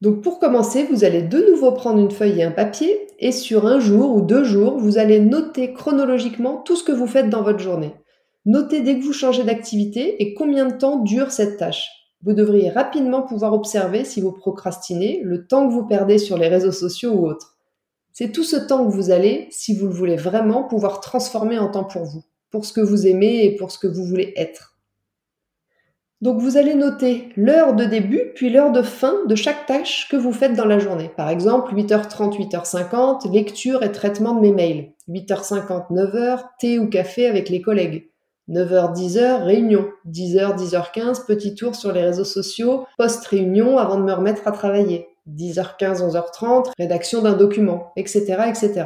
Donc 0.00 0.22
pour 0.22 0.38
commencer, 0.38 0.84
vous 0.84 1.04
allez 1.04 1.22
de 1.22 1.38
nouveau 1.50 1.72
prendre 1.72 2.00
une 2.00 2.10
feuille 2.10 2.40
et 2.40 2.44
un 2.44 2.50
papier, 2.50 3.06
et 3.18 3.32
sur 3.32 3.66
un 3.66 3.80
jour 3.80 4.14
ou 4.14 4.20
deux 4.20 4.44
jours, 4.44 4.76
vous 4.78 4.98
allez 4.98 5.20
noter 5.20 5.72
chronologiquement 5.72 6.58
tout 6.58 6.76
ce 6.76 6.84
que 6.84 6.92
vous 6.92 7.06
faites 7.06 7.30
dans 7.30 7.42
votre 7.42 7.60
journée. 7.60 7.94
Notez 8.46 8.80
dès 8.80 8.98
que 8.98 9.04
vous 9.04 9.12
changez 9.12 9.42
d'activité 9.42 10.22
et 10.22 10.32
combien 10.32 10.66
de 10.66 10.78
temps 10.78 11.00
dure 11.00 11.32
cette 11.32 11.56
tâche. 11.56 11.90
Vous 12.22 12.32
devriez 12.32 12.70
rapidement 12.70 13.22
pouvoir 13.22 13.52
observer 13.52 14.04
si 14.04 14.20
vous 14.20 14.30
procrastinez, 14.30 15.20
le 15.24 15.48
temps 15.48 15.66
que 15.66 15.72
vous 15.72 15.84
perdez 15.84 16.18
sur 16.18 16.38
les 16.38 16.46
réseaux 16.46 16.72
sociaux 16.72 17.12
ou 17.12 17.26
autres. 17.26 17.56
C'est 18.12 18.30
tout 18.30 18.44
ce 18.44 18.56
temps 18.56 18.86
que 18.86 18.92
vous 18.92 19.10
allez, 19.10 19.48
si 19.50 19.76
vous 19.76 19.86
le 19.88 19.92
voulez 19.92 20.16
vraiment, 20.16 20.62
pouvoir 20.62 21.00
transformer 21.00 21.58
en 21.58 21.68
temps 21.68 21.84
pour 21.84 22.04
vous, 22.04 22.22
pour 22.50 22.64
ce 22.64 22.72
que 22.72 22.80
vous 22.80 23.08
aimez 23.08 23.44
et 23.44 23.56
pour 23.56 23.72
ce 23.72 23.80
que 23.80 23.88
vous 23.88 24.04
voulez 24.04 24.32
être. 24.36 24.76
Donc 26.22 26.40
vous 26.40 26.56
allez 26.56 26.74
noter 26.74 27.28
l'heure 27.36 27.74
de 27.74 27.84
début 27.84 28.32
puis 28.34 28.48
l'heure 28.48 28.72
de 28.72 28.82
fin 28.82 29.26
de 29.26 29.34
chaque 29.34 29.66
tâche 29.66 30.08
que 30.08 30.16
vous 30.16 30.32
faites 30.32 30.54
dans 30.54 30.64
la 30.64 30.78
journée. 30.78 31.10
Par 31.16 31.30
exemple, 31.30 31.74
8h30, 31.74 32.38
8h50, 32.38 33.30
lecture 33.32 33.82
et 33.82 33.92
traitement 33.92 34.34
de 34.34 34.40
mes 34.40 34.52
mails. 34.52 34.92
8h50, 35.08 35.90
9h, 35.90 36.44
thé 36.60 36.78
ou 36.78 36.88
café 36.88 37.26
avec 37.26 37.48
les 37.48 37.60
collègues. 37.60 38.08
9h-10h, 38.48 39.42
réunion. 39.42 39.86
10h, 40.08 40.56
10h15, 40.56 41.26
petit 41.26 41.54
tour 41.54 41.74
sur 41.74 41.92
les 41.92 42.02
réseaux 42.02 42.24
sociaux, 42.24 42.86
post-réunion 42.98 43.78
avant 43.78 43.98
de 43.98 44.04
me 44.04 44.12
remettre 44.12 44.46
à 44.46 44.52
travailler. 44.52 45.08
10h15, 45.28 46.08
11h30, 46.08 46.72
rédaction 46.78 47.22
d'un 47.22 47.34
document, 47.34 47.92
etc., 47.96 48.44
etc. 48.48 48.84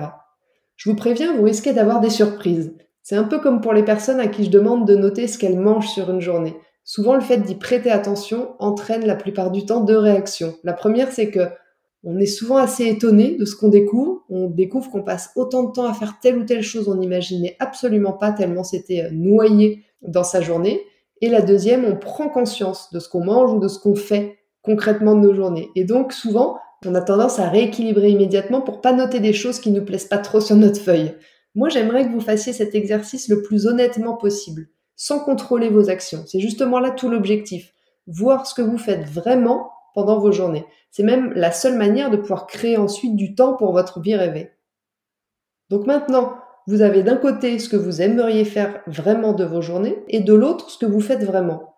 Je 0.76 0.88
vous 0.88 0.96
préviens, 0.96 1.36
vous 1.36 1.42
risquez 1.42 1.72
d'avoir 1.72 2.00
des 2.00 2.08
surprises. 2.08 2.74
C'est 3.02 3.16
un 3.16 3.24
peu 3.24 3.38
comme 3.38 3.60
pour 3.60 3.74
les 3.74 3.84
personnes 3.84 4.20
à 4.20 4.28
qui 4.28 4.44
je 4.44 4.50
demande 4.50 4.86
de 4.86 4.94
noter 4.94 5.26
ce 5.26 5.36
qu'elles 5.36 5.58
mangent 5.58 5.90
sur 5.90 6.10
une 6.10 6.20
journée. 6.20 6.56
Souvent, 6.84 7.14
le 7.14 7.20
fait 7.20 7.38
d'y 7.38 7.54
prêter 7.54 7.90
attention 7.90 8.54
entraîne 8.58 9.06
la 9.06 9.14
plupart 9.14 9.50
du 9.50 9.66
temps 9.66 9.80
deux 9.80 9.98
réactions. 9.98 10.54
La 10.64 10.72
première, 10.72 11.12
c'est 11.12 11.30
que 11.30 11.48
on 12.02 12.18
est 12.18 12.26
souvent 12.26 12.56
assez 12.56 12.86
étonné 12.86 13.36
de 13.36 13.44
ce 13.44 13.54
qu'on 13.54 13.68
découvre. 13.68 14.24
On 14.30 14.48
découvre 14.48 14.90
qu'on 14.90 15.02
passe 15.02 15.30
autant 15.36 15.64
de 15.64 15.72
temps 15.72 15.86
à 15.86 15.92
faire 15.92 16.18
telle 16.20 16.38
ou 16.38 16.44
telle 16.44 16.62
chose, 16.62 16.88
on 16.88 16.94
n'imaginait 16.94 17.56
absolument 17.58 18.12
pas 18.12 18.32
tellement 18.32 18.64
c'était 18.64 19.04
euh, 19.04 19.10
noyé 19.12 19.84
dans 20.02 20.24
sa 20.24 20.40
journée. 20.40 20.80
Et 21.20 21.28
la 21.28 21.42
deuxième, 21.42 21.84
on 21.84 21.96
prend 21.96 22.30
conscience 22.30 22.90
de 22.92 22.98
ce 22.98 23.08
qu'on 23.08 23.24
mange 23.24 23.52
ou 23.52 23.58
de 23.58 23.68
ce 23.68 23.78
qu'on 23.78 23.94
fait 23.94 24.38
concrètement 24.62 25.14
de 25.14 25.20
nos 25.20 25.34
journées. 25.34 25.68
Et 25.76 25.84
donc 25.84 26.12
souvent, 26.12 26.58
on 26.86 26.94
a 26.94 27.02
tendance 27.02 27.38
à 27.38 27.48
rééquilibrer 27.48 28.10
immédiatement 28.10 28.62
pour 28.62 28.80
pas 28.80 28.94
noter 28.94 29.20
des 29.20 29.34
choses 29.34 29.60
qui 29.60 29.70
nous 29.70 29.84
plaisent 29.84 30.06
pas 30.06 30.18
trop 30.18 30.40
sur 30.40 30.56
notre 30.56 30.80
feuille. 30.80 31.14
Moi, 31.54 31.68
j'aimerais 31.68 32.06
que 32.06 32.12
vous 32.12 32.20
fassiez 32.20 32.54
cet 32.54 32.74
exercice 32.74 33.28
le 33.28 33.42
plus 33.42 33.66
honnêtement 33.66 34.16
possible, 34.16 34.68
sans 34.96 35.18
contrôler 35.18 35.68
vos 35.68 35.90
actions. 35.90 36.24
C'est 36.26 36.40
justement 36.40 36.78
là 36.78 36.90
tout 36.90 37.10
l'objectif. 37.10 37.74
Voir 38.06 38.46
ce 38.46 38.54
que 38.54 38.62
vous 38.62 38.78
faites 38.78 39.06
vraiment 39.06 39.70
pendant 39.94 40.18
vos 40.18 40.32
journées. 40.32 40.66
C'est 40.90 41.02
même 41.02 41.32
la 41.34 41.52
seule 41.52 41.76
manière 41.76 42.10
de 42.10 42.16
pouvoir 42.16 42.46
créer 42.46 42.76
ensuite 42.76 43.16
du 43.16 43.34
temps 43.34 43.54
pour 43.54 43.72
votre 43.72 44.00
vie 44.00 44.16
rêvée. 44.16 44.50
Donc 45.68 45.86
maintenant, 45.86 46.34
vous 46.66 46.82
avez 46.82 47.02
d'un 47.02 47.16
côté 47.16 47.58
ce 47.58 47.68
que 47.68 47.76
vous 47.76 48.02
aimeriez 48.02 48.44
faire 48.44 48.80
vraiment 48.86 49.32
de 49.32 49.44
vos 49.44 49.62
journées 49.62 50.02
et 50.08 50.20
de 50.20 50.34
l'autre 50.34 50.70
ce 50.70 50.78
que 50.78 50.86
vous 50.86 51.00
faites 51.00 51.24
vraiment. 51.24 51.70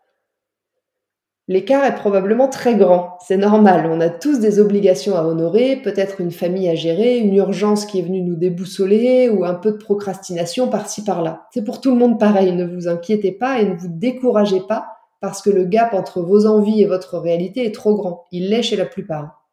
L'écart 1.48 1.84
est 1.84 1.96
probablement 1.96 2.48
très 2.48 2.76
grand, 2.76 3.18
c'est 3.26 3.36
normal, 3.36 3.90
on 3.90 4.00
a 4.00 4.08
tous 4.08 4.38
des 4.38 4.60
obligations 4.60 5.16
à 5.16 5.24
honorer, 5.24 5.74
peut-être 5.74 6.20
une 6.20 6.30
famille 6.30 6.68
à 6.68 6.76
gérer, 6.76 7.18
une 7.18 7.34
urgence 7.34 7.84
qui 7.84 7.98
est 7.98 8.02
venue 8.02 8.22
nous 8.22 8.36
déboussoler 8.36 9.28
ou 9.28 9.44
un 9.44 9.54
peu 9.54 9.72
de 9.72 9.76
procrastination 9.76 10.68
par-ci 10.68 11.02
par-là. 11.02 11.48
C'est 11.52 11.64
pour 11.64 11.80
tout 11.80 11.90
le 11.90 11.96
monde 11.96 12.20
pareil, 12.20 12.52
ne 12.52 12.64
vous 12.64 12.86
inquiétez 12.86 13.32
pas 13.32 13.60
et 13.60 13.68
ne 13.68 13.74
vous 13.74 13.88
découragez 13.88 14.60
pas 14.60 15.01
parce 15.22 15.40
que 15.40 15.50
le 15.50 15.64
gap 15.64 15.94
entre 15.94 16.20
vos 16.20 16.46
envies 16.46 16.82
et 16.82 16.86
votre 16.86 17.16
réalité 17.16 17.64
est 17.64 17.74
trop 17.74 17.94
grand. 17.94 18.24
Il 18.32 18.50
l'est 18.50 18.64
chez 18.64 18.74
la 18.74 18.84
plupart. 18.84 19.46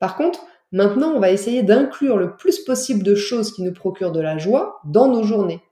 Par 0.00 0.16
contre, 0.16 0.44
maintenant, 0.72 1.12
on 1.14 1.20
va 1.20 1.30
essayer 1.30 1.62
d'inclure 1.62 2.16
le 2.16 2.34
plus 2.36 2.58
possible 2.58 3.04
de 3.04 3.14
choses 3.14 3.52
qui 3.52 3.62
nous 3.62 3.72
procurent 3.72 4.10
de 4.10 4.20
la 4.20 4.36
joie 4.36 4.80
dans 4.84 5.06
nos 5.06 5.22
journées. 5.22 5.62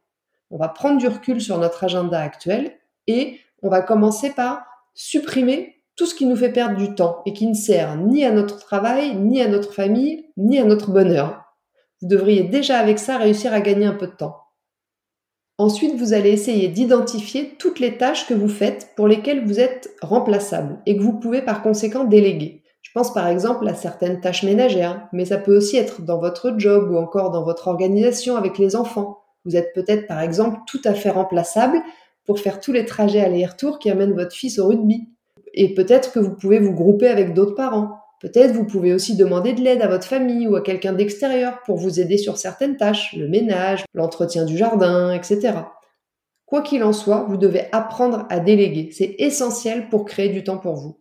On 0.52 0.57
va 0.57 0.69
prendre 0.69 0.99
du 0.99 1.09
recul 1.09 1.40
sur 1.40 1.59
notre 1.59 1.83
agenda 1.83 2.21
actuel 2.21 2.71
et 3.09 3.40
on 3.61 3.69
va 3.69 3.83
commencer 3.83 4.30
par 4.30 4.62
supprimer 4.95 5.83
tout 5.97 6.07
ce 6.07 6.14
qui 6.14 6.26
nous 6.26 6.37
fait 6.37 6.52
perdre 6.52 6.76
du 6.76 6.95
temps 6.95 7.21
et 7.26 7.33
qui 7.33 7.49
ne 7.49 7.54
sert 7.54 7.97
ni 7.97 8.25
à 8.25 8.30
notre 8.30 8.57
travail, 8.57 9.16
ni 9.16 9.42
à 9.42 9.49
notre 9.49 9.75
famille, 9.75 10.26
ni 10.37 10.61
à 10.61 10.64
notre 10.64 10.92
bonheur. 10.92 11.42
Vous 12.00 12.09
devriez 12.09 12.45
déjà 12.45 12.78
avec 12.78 13.00
ça 13.00 13.19
réussir 13.19 13.52
à 13.52 13.61
gagner 13.61 13.87
un 13.87 13.95
peu 13.95 14.07
de 14.07 14.12
temps. 14.12 14.37
Ensuite, 15.61 15.95
vous 15.97 16.14
allez 16.14 16.31
essayer 16.31 16.69
d'identifier 16.69 17.55
toutes 17.59 17.81
les 17.81 17.99
tâches 17.99 18.26
que 18.26 18.33
vous 18.33 18.49
faites 18.49 18.93
pour 18.97 19.07
lesquelles 19.07 19.45
vous 19.45 19.61
êtes 19.61 19.90
remplaçable 20.00 20.79
et 20.87 20.97
que 20.97 21.02
vous 21.02 21.12
pouvez 21.12 21.43
par 21.43 21.61
conséquent 21.61 22.05
déléguer. 22.05 22.62
Je 22.81 22.90
pense 22.95 23.12
par 23.12 23.29
exemple 23.29 23.69
à 23.69 23.75
certaines 23.75 24.23
tâches 24.23 24.43
ménagères, 24.43 25.07
mais 25.12 25.26
ça 25.26 25.37
peut 25.37 25.55
aussi 25.55 25.76
être 25.76 26.00
dans 26.00 26.17
votre 26.17 26.55
job 26.57 26.90
ou 26.90 26.97
encore 26.97 27.31
dans 27.31 27.45
votre 27.45 27.69
organisation 27.69 28.37
avec 28.37 28.57
les 28.57 28.75
enfants. 28.75 29.19
Vous 29.45 29.55
êtes 29.55 29.75
peut-être 29.75 30.07
par 30.07 30.21
exemple 30.21 30.61
tout 30.67 30.81
à 30.83 30.95
fait 30.95 31.11
remplaçable 31.11 31.83
pour 32.25 32.38
faire 32.38 32.59
tous 32.61 32.73
les 32.73 32.87
trajets 32.87 33.21
aller-retour 33.21 33.79
qui 33.79 33.90
amènent 33.90 34.14
votre 34.14 34.35
fils 34.35 34.59
au 34.59 34.67
rugby. 34.67 35.11
Et 35.52 35.75
peut-être 35.75 36.12
que 36.12 36.21
vous 36.21 36.35
pouvez 36.37 36.59
vous 36.59 36.73
grouper 36.73 37.09
avec 37.09 37.35
d'autres 37.35 37.55
parents. 37.55 38.00
Peut-être 38.21 38.53
vous 38.53 38.67
pouvez 38.67 38.93
aussi 38.93 39.17
demander 39.17 39.55
de 39.55 39.62
l'aide 39.62 39.81
à 39.81 39.89
votre 39.89 40.07
famille 40.07 40.47
ou 40.47 40.55
à 40.55 40.61
quelqu'un 40.61 40.93
d'extérieur 40.93 41.61
pour 41.65 41.79
vous 41.79 42.00
aider 42.00 42.19
sur 42.19 42.37
certaines 42.37 42.77
tâches, 42.77 43.15
le 43.17 43.29
ménage, 43.29 43.85
l'entretien 43.95 44.45
du 44.45 44.59
jardin, 44.59 45.12
etc. 45.12 45.55
Quoi 46.45 46.61
qu'il 46.61 46.85
en 46.85 46.93
soit, 46.93 47.25
vous 47.29 47.39
devez 47.39 47.65
apprendre 47.73 48.27
à 48.29 48.39
déléguer. 48.39 48.91
C'est 48.93 49.15
essentiel 49.19 49.89
pour 49.89 50.05
créer 50.05 50.29
du 50.29 50.45
temps 50.45 50.59
pour 50.59 50.75
vous. 50.75 51.00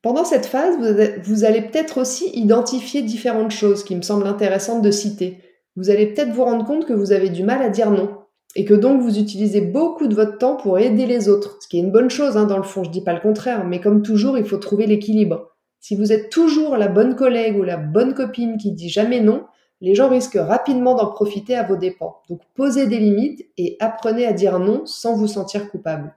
Pendant 0.00 0.24
cette 0.24 0.46
phase, 0.46 0.76
vous 1.24 1.44
allez 1.44 1.62
peut-être 1.62 1.98
aussi 1.98 2.30
identifier 2.34 3.02
différentes 3.02 3.50
choses 3.50 3.82
qui 3.82 3.96
me 3.96 4.02
semblent 4.02 4.28
intéressantes 4.28 4.82
de 4.82 4.92
citer. 4.92 5.38
Vous 5.74 5.90
allez 5.90 6.06
peut-être 6.06 6.30
vous 6.30 6.44
rendre 6.44 6.64
compte 6.64 6.86
que 6.86 6.92
vous 6.92 7.10
avez 7.10 7.30
du 7.30 7.42
mal 7.42 7.62
à 7.62 7.68
dire 7.68 7.90
non 7.90 8.18
et 8.54 8.64
que 8.64 8.74
donc 8.74 9.02
vous 9.02 9.18
utilisez 9.18 9.60
beaucoup 9.60 10.06
de 10.06 10.14
votre 10.14 10.38
temps 10.38 10.56
pour 10.56 10.78
aider 10.78 11.06
les 11.06 11.28
autres, 11.28 11.58
ce 11.60 11.68
qui 11.68 11.78
est 11.78 11.82
une 11.82 11.92
bonne 11.92 12.10
chose 12.10 12.36
hein, 12.36 12.46
dans 12.46 12.56
le 12.56 12.62
fond, 12.62 12.82
je 12.84 12.90
dis 12.90 13.02
pas 13.02 13.12
le 13.12 13.20
contraire, 13.20 13.66
mais 13.66 13.80
comme 13.80 14.02
toujours, 14.02 14.38
il 14.38 14.44
faut 14.44 14.56
trouver 14.56 14.86
l'équilibre. 14.86 15.57
Si 15.80 15.96
vous 15.96 16.12
êtes 16.12 16.30
toujours 16.30 16.76
la 16.76 16.88
bonne 16.88 17.14
collègue 17.14 17.56
ou 17.56 17.62
la 17.62 17.76
bonne 17.76 18.14
copine 18.14 18.56
qui 18.56 18.72
dit 18.72 18.88
jamais 18.88 19.20
non, 19.20 19.46
les 19.80 19.94
gens 19.94 20.08
risquent 20.08 20.40
rapidement 20.40 20.94
d'en 20.94 21.10
profiter 21.12 21.54
à 21.54 21.62
vos 21.62 21.76
dépens. 21.76 22.20
Donc 22.28 22.40
posez 22.54 22.86
des 22.86 22.98
limites 22.98 23.46
et 23.56 23.76
apprenez 23.80 24.26
à 24.26 24.32
dire 24.32 24.58
non 24.58 24.86
sans 24.86 25.14
vous 25.14 25.28
sentir 25.28 25.70
coupable. 25.70 26.14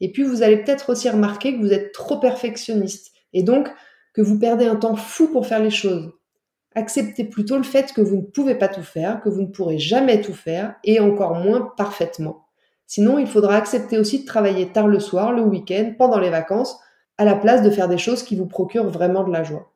Et 0.00 0.12
puis 0.12 0.22
vous 0.22 0.42
allez 0.42 0.58
peut-être 0.58 0.90
aussi 0.90 1.08
remarquer 1.10 1.54
que 1.54 1.60
vous 1.60 1.72
êtes 1.72 1.92
trop 1.92 2.18
perfectionniste 2.18 3.12
et 3.32 3.42
donc 3.42 3.68
que 4.14 4.22
vous 4.22 4.38
perdez 4.38 4.66
un 4.66 4.76
temps 4.76 4.96
fou 4.96 5.28
pour 5.28 5.46
faire 5.46 5.62
les 5.62 5.70
choses. 5.70 6.12
Acceptez 6.74 7.24
plutôt 7.24 7.56
le 7.56 7.64
fait 7.64 7.92
que 7.92 8.00
vous 8.00 8.16
ne 8.16 8.22
pouvez 8.22 8.54
pas 8.54 8.68
tout 8.68 8.82
faire, 8.82 9.20
que 9.20 9.28
vous 9.28 9.42
ne 9.42 9.48
pourrez 9.48 9.78
jamais 9.78 10.20
tout 10.20 10.32
faire 10.32 10.76
et 10.84 11.00
encore 11.00 11.34
moins 11.34 11.72
parfaitement. 11.76 12.46
Sinon, 12.86 13.18
il 13.18 13.26
faudra 13.26 13.56
accepter 13.56 13.98
aussi 13.98 14.20
de 14.20 14.24
travailler 14.24 14.68
tard 14.68 14.86
le 14.86 15.00
soir, 15.00 15.32
le 15.32 15.42
week-end, 15.42 15.94
pendant 15.98 16.18
les 16.18 16.30
vacances, 16.30 16.78
à 17.20 17.24
la 17.26 17.36
place 17.36 17.62
de 17.62 17.68
faire 17.68 17.86
des 17.86 17.98
choses 17.98 18.22
qui 18.22 18.34
vous 18.34 18.46
procurent 18.46 18.88
vraiment 18.88 19.24
de 19.24 19.30
la 19.30 19.42
joie. 19.42 19.74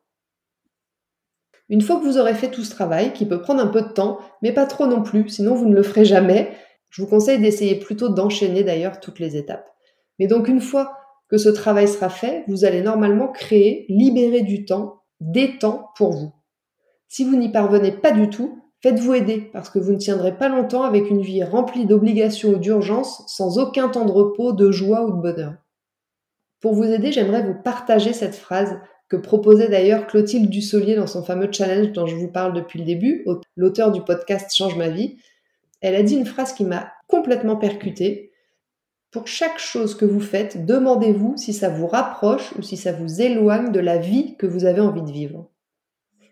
Une 1.69 1.83
fois 1.83 1.97
que 1.97 2.05
vous 2.07 2.17
aurez 2.17 2.33
fait 2.33 2.51
tout 2.51 2.63
ce 2.63 2.71
travail, 2.71 3.13
qui 3.13 3.27
peut 3.27 3.43
prendre 3.43 3.61
un 3.61 3.67
peu 3.67 3.83
de 3.83 3.89
temps, 3.89 4.19
mais 4.41 4.53
pas 4.53 4.65
trop 4.65 4.87
non 4.87 5.03
plus, 5.03 5.29
sinon 5.29 5.55
vous 5.55 5.69
ne 5.69 5.75
le 5.75 5.83
ferez 5.83 6.07
jamais, 6.07 6.53
je 6.89 7.03
vous 7.03 7.07
conseille 7.07 7.39
d'essayer 7.39 7.75
plutôt 7.75 8.09
d'enchaîner 8.09 8.65
d'ailleurs 8.65 8.99
toutes 8.99 9.19
les 9.19 9.37
étapes. 9.37 9.67
Mais 10.19 10.27
donc 10.27 10.49
une 10.49 10.63
fois 10.63 10.97
que 11.29 11.37
ce 11.37 11.51
travail 11.51 11.87
sera 11.87 12.09
fait, 12.09 12.45
vous 12.49 12.65
allez 12.65 12.81
normalement 12.81 13.29
créer, 13.29 13.85
libérer 13.91 14.41
du 14.41 14.65
temps, 14.65 15.03
des 15.21 15.59
temps 15.59 15.91
pour 15.99 16.13
vous. 16.13 16.33
Si 17.09 17.25
vous 17.25 17.37
n'y 17.37 17.53
parvenez 17.53 17.93
pas 17.93 18.13
du 18.13 18.31
tout, 18.31 18.59
faites-vous 18.81 19.13
aider 19.13 19.51
parce 19.53 19.69
que 19.69 19.79
vous 19.79 19.93
ne 19.93 19.99
tiendrez 19.99 20.35
pas 20.39 20.49
longtemps 20.49 20.85
avec 20.85 21.11
une 21.11 21.21
vie 21.21 21.45
remplie 21.45 21.85
d'obligations 21.85 22.55
ou 22.55 22.57
d'urgences 22.57 23.23
sans 23.27 23.59
aucun 23.59 23.91
temps 23.91 24.07
de 24.07 24.13
repos, 24.13 24.55
de 24.55 24.71
joie 24.71 25.05
ou 25.05 25.11
de 25.11 25.21
bonheur. 25.21 25.57
Pour 26.65 26.73
vous 26.73 26.85
aider, 26.85 27.13
j'aimerais 27.13 27.43
vous 27.43 27.53
partager 27.53 28.15
cette 28.15 28.37
phrase 28.37 28.81
que 29.11 29.17
proposait 29.17 29.69
d'ailleurs 29.69 30.07
Clotilde 30.07 30.49
Dussolier 30.49 30.95
dans 30.95 31.07
son 31.07 31.23
fameux 31.23 31.53
challenge 31.53 31.93
dont 31.93 32.07
je 32.07 32.17
vous 32.17 32.29
parle 32.29 32.55
depuis 32.55 32.79
le 32.79 32.87
début, 32.87 33.23
l'auteur 33.55 33.93
du 33.93 34.01
podcast 34.01 34.51
Change 34.57 34.75
ma 34.75 34.89
vie. 34.89 35.19
Elle 35.83 35.95
a 35.95 36.03
dit 36.03 36.17
une 36.17 36.25
phrase 36.25 36.55
qui 36.55 36.65
m'a 36.65 36.91
complètement 37.07 37.57
percutée. 37.57 38.33
Pour 39.11 39.29
chaque 39.29 39.59
chose 39.59 39.95
que 39.95 40.07
vous 40.07 40.23
faites, 40.23 40.65
demandez-vous 40.65 41.37
si 41.37 41.53
ça 41.53 41.69
vous 41.69 41.87
rapproche 41.87 42.55
ou 42.57 42.63
si 42.63 42.79
ça 42.79 42.93
vous 42.93 43.21
éloigne 43.21 43.71
de 43.71 43.81
la 43.81 43.99
vie 43.99 44.35
que 44.39 44.47
vous 44.47 44.65
avez 44.65 44.81
envie 44.81 45.03
de 45.03 45.13
vivre. 45.13 45.51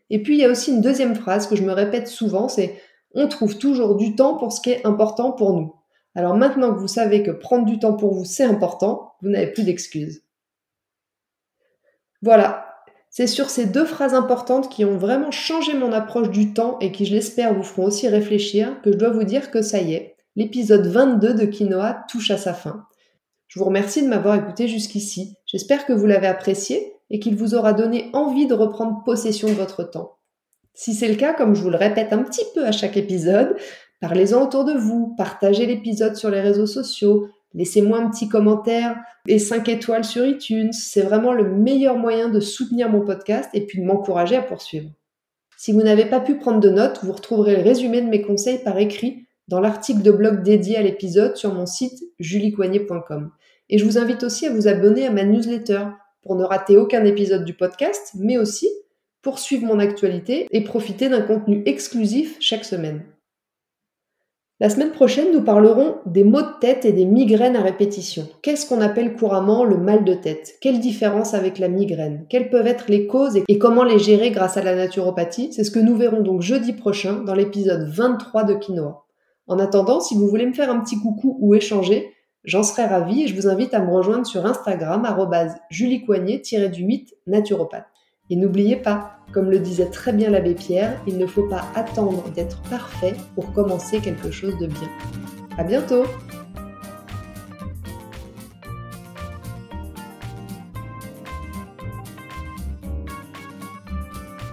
Et 0.08 0.22
puis 0.22 0.36
il 0.36 0.40
y 0.40 0.46
a 0.46 0.50
aussi 0.50 0.72
une 0.72 0.80
deuxième 0.80 1.14
phrase 1.14 1.46
que 1.46 1.56
je 1.56 1.62
me 1.62 1.72
répète 1.72 2.08
souvent, 2.08 2.48
c'est 2.48 2.80
on 3.14 3.28
trouve 3.28 3.58
toujours 3.58 3.96
du 3.96 4.16
temps 4.16 4.38
pour 4.38 4.50
ce 4.50 4.62
qui 4.62 4.70
est 4.70 4.86
important 4.86 5.32
pour 5.32 5.52
nous. 5.52 5.74
Alors 6.14 6.37
maintenant 6.37 6.75
que 6.75 6.78
vous 6.78 6.88
savez 6.88 7.23
que 7.23 7.31
prendre 7.31 7.64
du 7.64 7.78
temps 7.78 7.95
pour 7.95 8.14
vous 8.14 8.25
c'est 8.25 8.45
important, 8.45 9.14
vous 9.23 9.31
n'avez 9.31 9.52
plus 9.52 9.64
d'excuses. 9.64 10.23
Voilà, 12.21 12.73
c'est 13.11 13.26
sur 13.26 13.50
ces 13.50 13.66
deux 13.66 13.85
phrases 13.85 14.14
importantes 14.14 14.71
qui 14.71 14.85
ont 14.85 14.97
vraiment 14.97 15.31
changé 15.31 15.75
mon 15.75 15.92
approche 15.92 16.31
du 16.31 16.54
temps 16.54 16.78
et 16.81 16.92
qui, 16.92 17.04
je 17.04 17.12
l'espère, 17.12 17.52
vous 17.52 17.62
feront 17.62 17.85
aussi 17.85 18.09
réfléchir 18.09 18.81
que 18.83 18.90
je 18.90 18.97
dois 18.97 19.11
vous 19.11 19.25
dire 19.25 19.50
que 19.50 19.61
ça 19.61 19.81
y 19.81 19.92
est, 19.92 20.16
l'épisode 20.35 20.87
22 20.87 21.35
de 21.35 21.45
Quinoa 21.45 22.04
touche 22.09 22.31
à 22.31 22.38
sa 22.38 22.54
fin. 22.54 22.87
Je 23.49 23.59
vous 23.59 23.66
remercie 23.66 24.02
de 24.02 24.09
m'avoir 24.09 24.37
écouté 24.37 24.66
jusqu'ici. 24.66 25.37
J'espère 25.45 25.85
que 25.85 25.92
vous 25.92 26.07
l'avez 26.07 26.26
apprécié 26.26 26.95
et 27.11 27.21
qu'il 27.21 27.37
vous 27.37 27.54
aura 27.54 27.75
donné 27.75 28.09
envie 28.14 28.47
de 28.47 28.54
reprendre 28.54 29.02
possession 29.04 29.49
de 29.49 29.52
votre 29.52 29.85
temps. 29.85 30.16
Si 30.73 30.95
c'est 30.95 31.09
le 31.09 31.16
cas, 31.16 31.35
comme 31.35 31.54
je 31.54 31.61
vous 31.61 31.69
le 31.69 31.76
répète 31.76 32.14
un 32.14 32.23
petit 32.23 32.47
peu 32.54 32.64
à 32.64 32.73
chaque 32.73 32.97
épisode, 32.97 33.57
parlez-en 34.02 34.42
autour 34.42 34.66
de 34.66 34.75
vous, 34.75 35.14
partagez 35.16 35.64
l'épisode 35.64 36.16
sur 36.16 36.28
les 36.28 36.42
réseaux 36.42 36.66
sociaux, 36.66 37.30
Laissez-moi 37.54 37.99
un 37.99 38.11
petit 38.11 38.28
commentaire 38.28 38.97
et 39.28 39.38
5 39.38 39.68
étoiles 39.68 40.04
sur 40.04 40.25
iTunes. 40.25 40.73
C'est 40.73 41.02
vraiment 41.02 41.32
le 41.32 41.44
meilleur 41.44 41.97
moyen 41.97 42.28
de 42.28 42.40
soutenir 42.40 42.88
mon 42.88 43.04
podcast 43.04 43.50
et 43.52 43.66
puis 43.66 43.80
de 43.80 43.85
m'encourager 43.85 44.37
à 44.37 44.42
poursuivre. 44.42 44.90
Si 45.59 45.73
vous 45.73 45.82
n'avez 45.82 46.06
pas 46.06 46.21
pu 46.21 46.37
prendre 46.37 46.61
de 46.61 46.71
notes, 46.71 47.00
vous 47.02 47.12
retrouverez 47.12 47.56
le 47.56 47.62
résumé 47.62 48.00
de 48.00 48.09
mes 48.09 48.23
conseils 48.23 48.62
par 48.62 48.78
écrit 48.78 49.26
dans 49.49 49.61
l'article 49.61 50.02
de 50.02 50.11
blog 50.11 50.42
dédié 50.42 50.76
à 50.76 50.82
l'épisode 50.82 51.37
sur 51.37 51.52
mon 51.52 51.66
site 51.66 52.02
juliecoignet.com. 52.18 53.30
Et 53.68 53.78
je 53.78 53.85
vous 53.85 53.99
invite 53.99 54.23
aussi 54.23 54.47
à 54.47 54.52
vous 54.52 54.66
abonner 54.66 55.06
à 55.06 55.11
ma 55.11 55.25
newsletter 55.25 55.85
pour 56.23 56.37
ne 56.37 56.44
rater 56.44 56.76
aucun 56.76 57.04
épisode 57.04 57.44
du 57.44 57.54
podcast, 57.54 58.12
mais 58.14 58.38
aussi 58.38 58.68
pour 59.21 59.38
suivre 59.38 59.66
mon 59.66 59.78
actualité 59.78 60.47
et 60.50 60.64
profiter 60.64 61.09
d'un 61.09 61.23
contenu 61.23 61.62
exclusif 61.66 62.37
chaque 62.40 62.64
semaine. 62.64 63.04
La 64.62 64.71
semaine 64.71 64.92
prochaine, 64.92 65.33
nous 65.33 65.42
parlerons 65.42 65.97
des 66.07 66.23
maux 66.23 66.40
de 66.40 66.61
tête 66.61 66.85
et 66.85 66.92
des 66.92 67.04
migraines 67.04 67.57
à 67.57 67.62
répétition. 67.62 68.28
Qu'est-ce 68.42 68.64
qu'on 68.64 68.81
appelle 68.81 69.16
couramment 69.16 69.64
le 69.64 69.76
mal 69.76 70.04
de 70.04 70.14
tête? 70.14 70.54
Quelle 70.61 70.78
différence 70.78 71.35
avec 71.35 71.59
la 71.59 71.66
migraine? 71.66 72.26
Quelles 72.28 72.49
peuvent 72.49 72.69
être 72.69 72.85
les 72.88 73.09
causes 73.09 73.40
et 73.49 73.59
comment 73.59 73.83
les 73.83 73.99
gérer 73.99 74.31
grâce 74.31 74.57
à 74.57 74.62
la 74.62 74.76
naturopathie? 74.76 75.52
C'est 75.52 75.64
ce 75.64 75.73
que 75.73 75.81
nous 75.81 75.97
verrons 75.97 76.21
donc 76.21 76.42
jeudi 76.42 76.75
prochain 76.75 77.25
dans 77.25 77.35
l'épisode 77.35 77.88
23 77.88 78.44
de 78.44 78.55
Quinoa. 78.55 79.05
En 79.48 79.59
attendant, 79.59 80.01
si 80.01 80.14
vous 80.14 80.29
voulez 80.29 80.46
me 80.46 80.55
faire 80.55 80.70
un 80.70 80.79
petit 80.79 81.01
coucou 81.01 81.37
ou 81.40 81.57
échanger, 81.57 82.12
j'en 82.44 82.62
serais 82.62 82.87
ravie 82.87 83.25
et 83.25 83.27
je 83.27 83.35
vous 83.35 83.48
invite 83.48 83.75
à 83.75 83.81
me 83.81 83.90
rejoindre 83.92 84.27
sur 84.27 84.46
Instagram 84.46 85.05
juliecoignet-du8 85.70 87.09
naturopathe. 87.27 87.91
Et 88.30 88.37
n'oubliez 88.37 88.76
pas, 88.76 89.18
comme 89.32 89.50
le 89.50 89.58
disait 89.58 89.90
très 89.90 90.12
bien 90.12 90.30
l'abbé 90.30 90.54
Pierre, 90.54 91.00
il 91.06 91.18
ne 91.18 91.26
faut 91.26 91.48
pas 91.48 91.64
attendre 91.74 92.30
d'être 92.30 92.62
parfait 92.62 93.14
pour 93.35 93.52
commencer 93.52 94.00
quelque 94.00 94.30
chose 94.30 94.56
de 94.58 94.66
bien. 94.66 94.88
À 95.58 95.64
bientôt! 95.64 96.04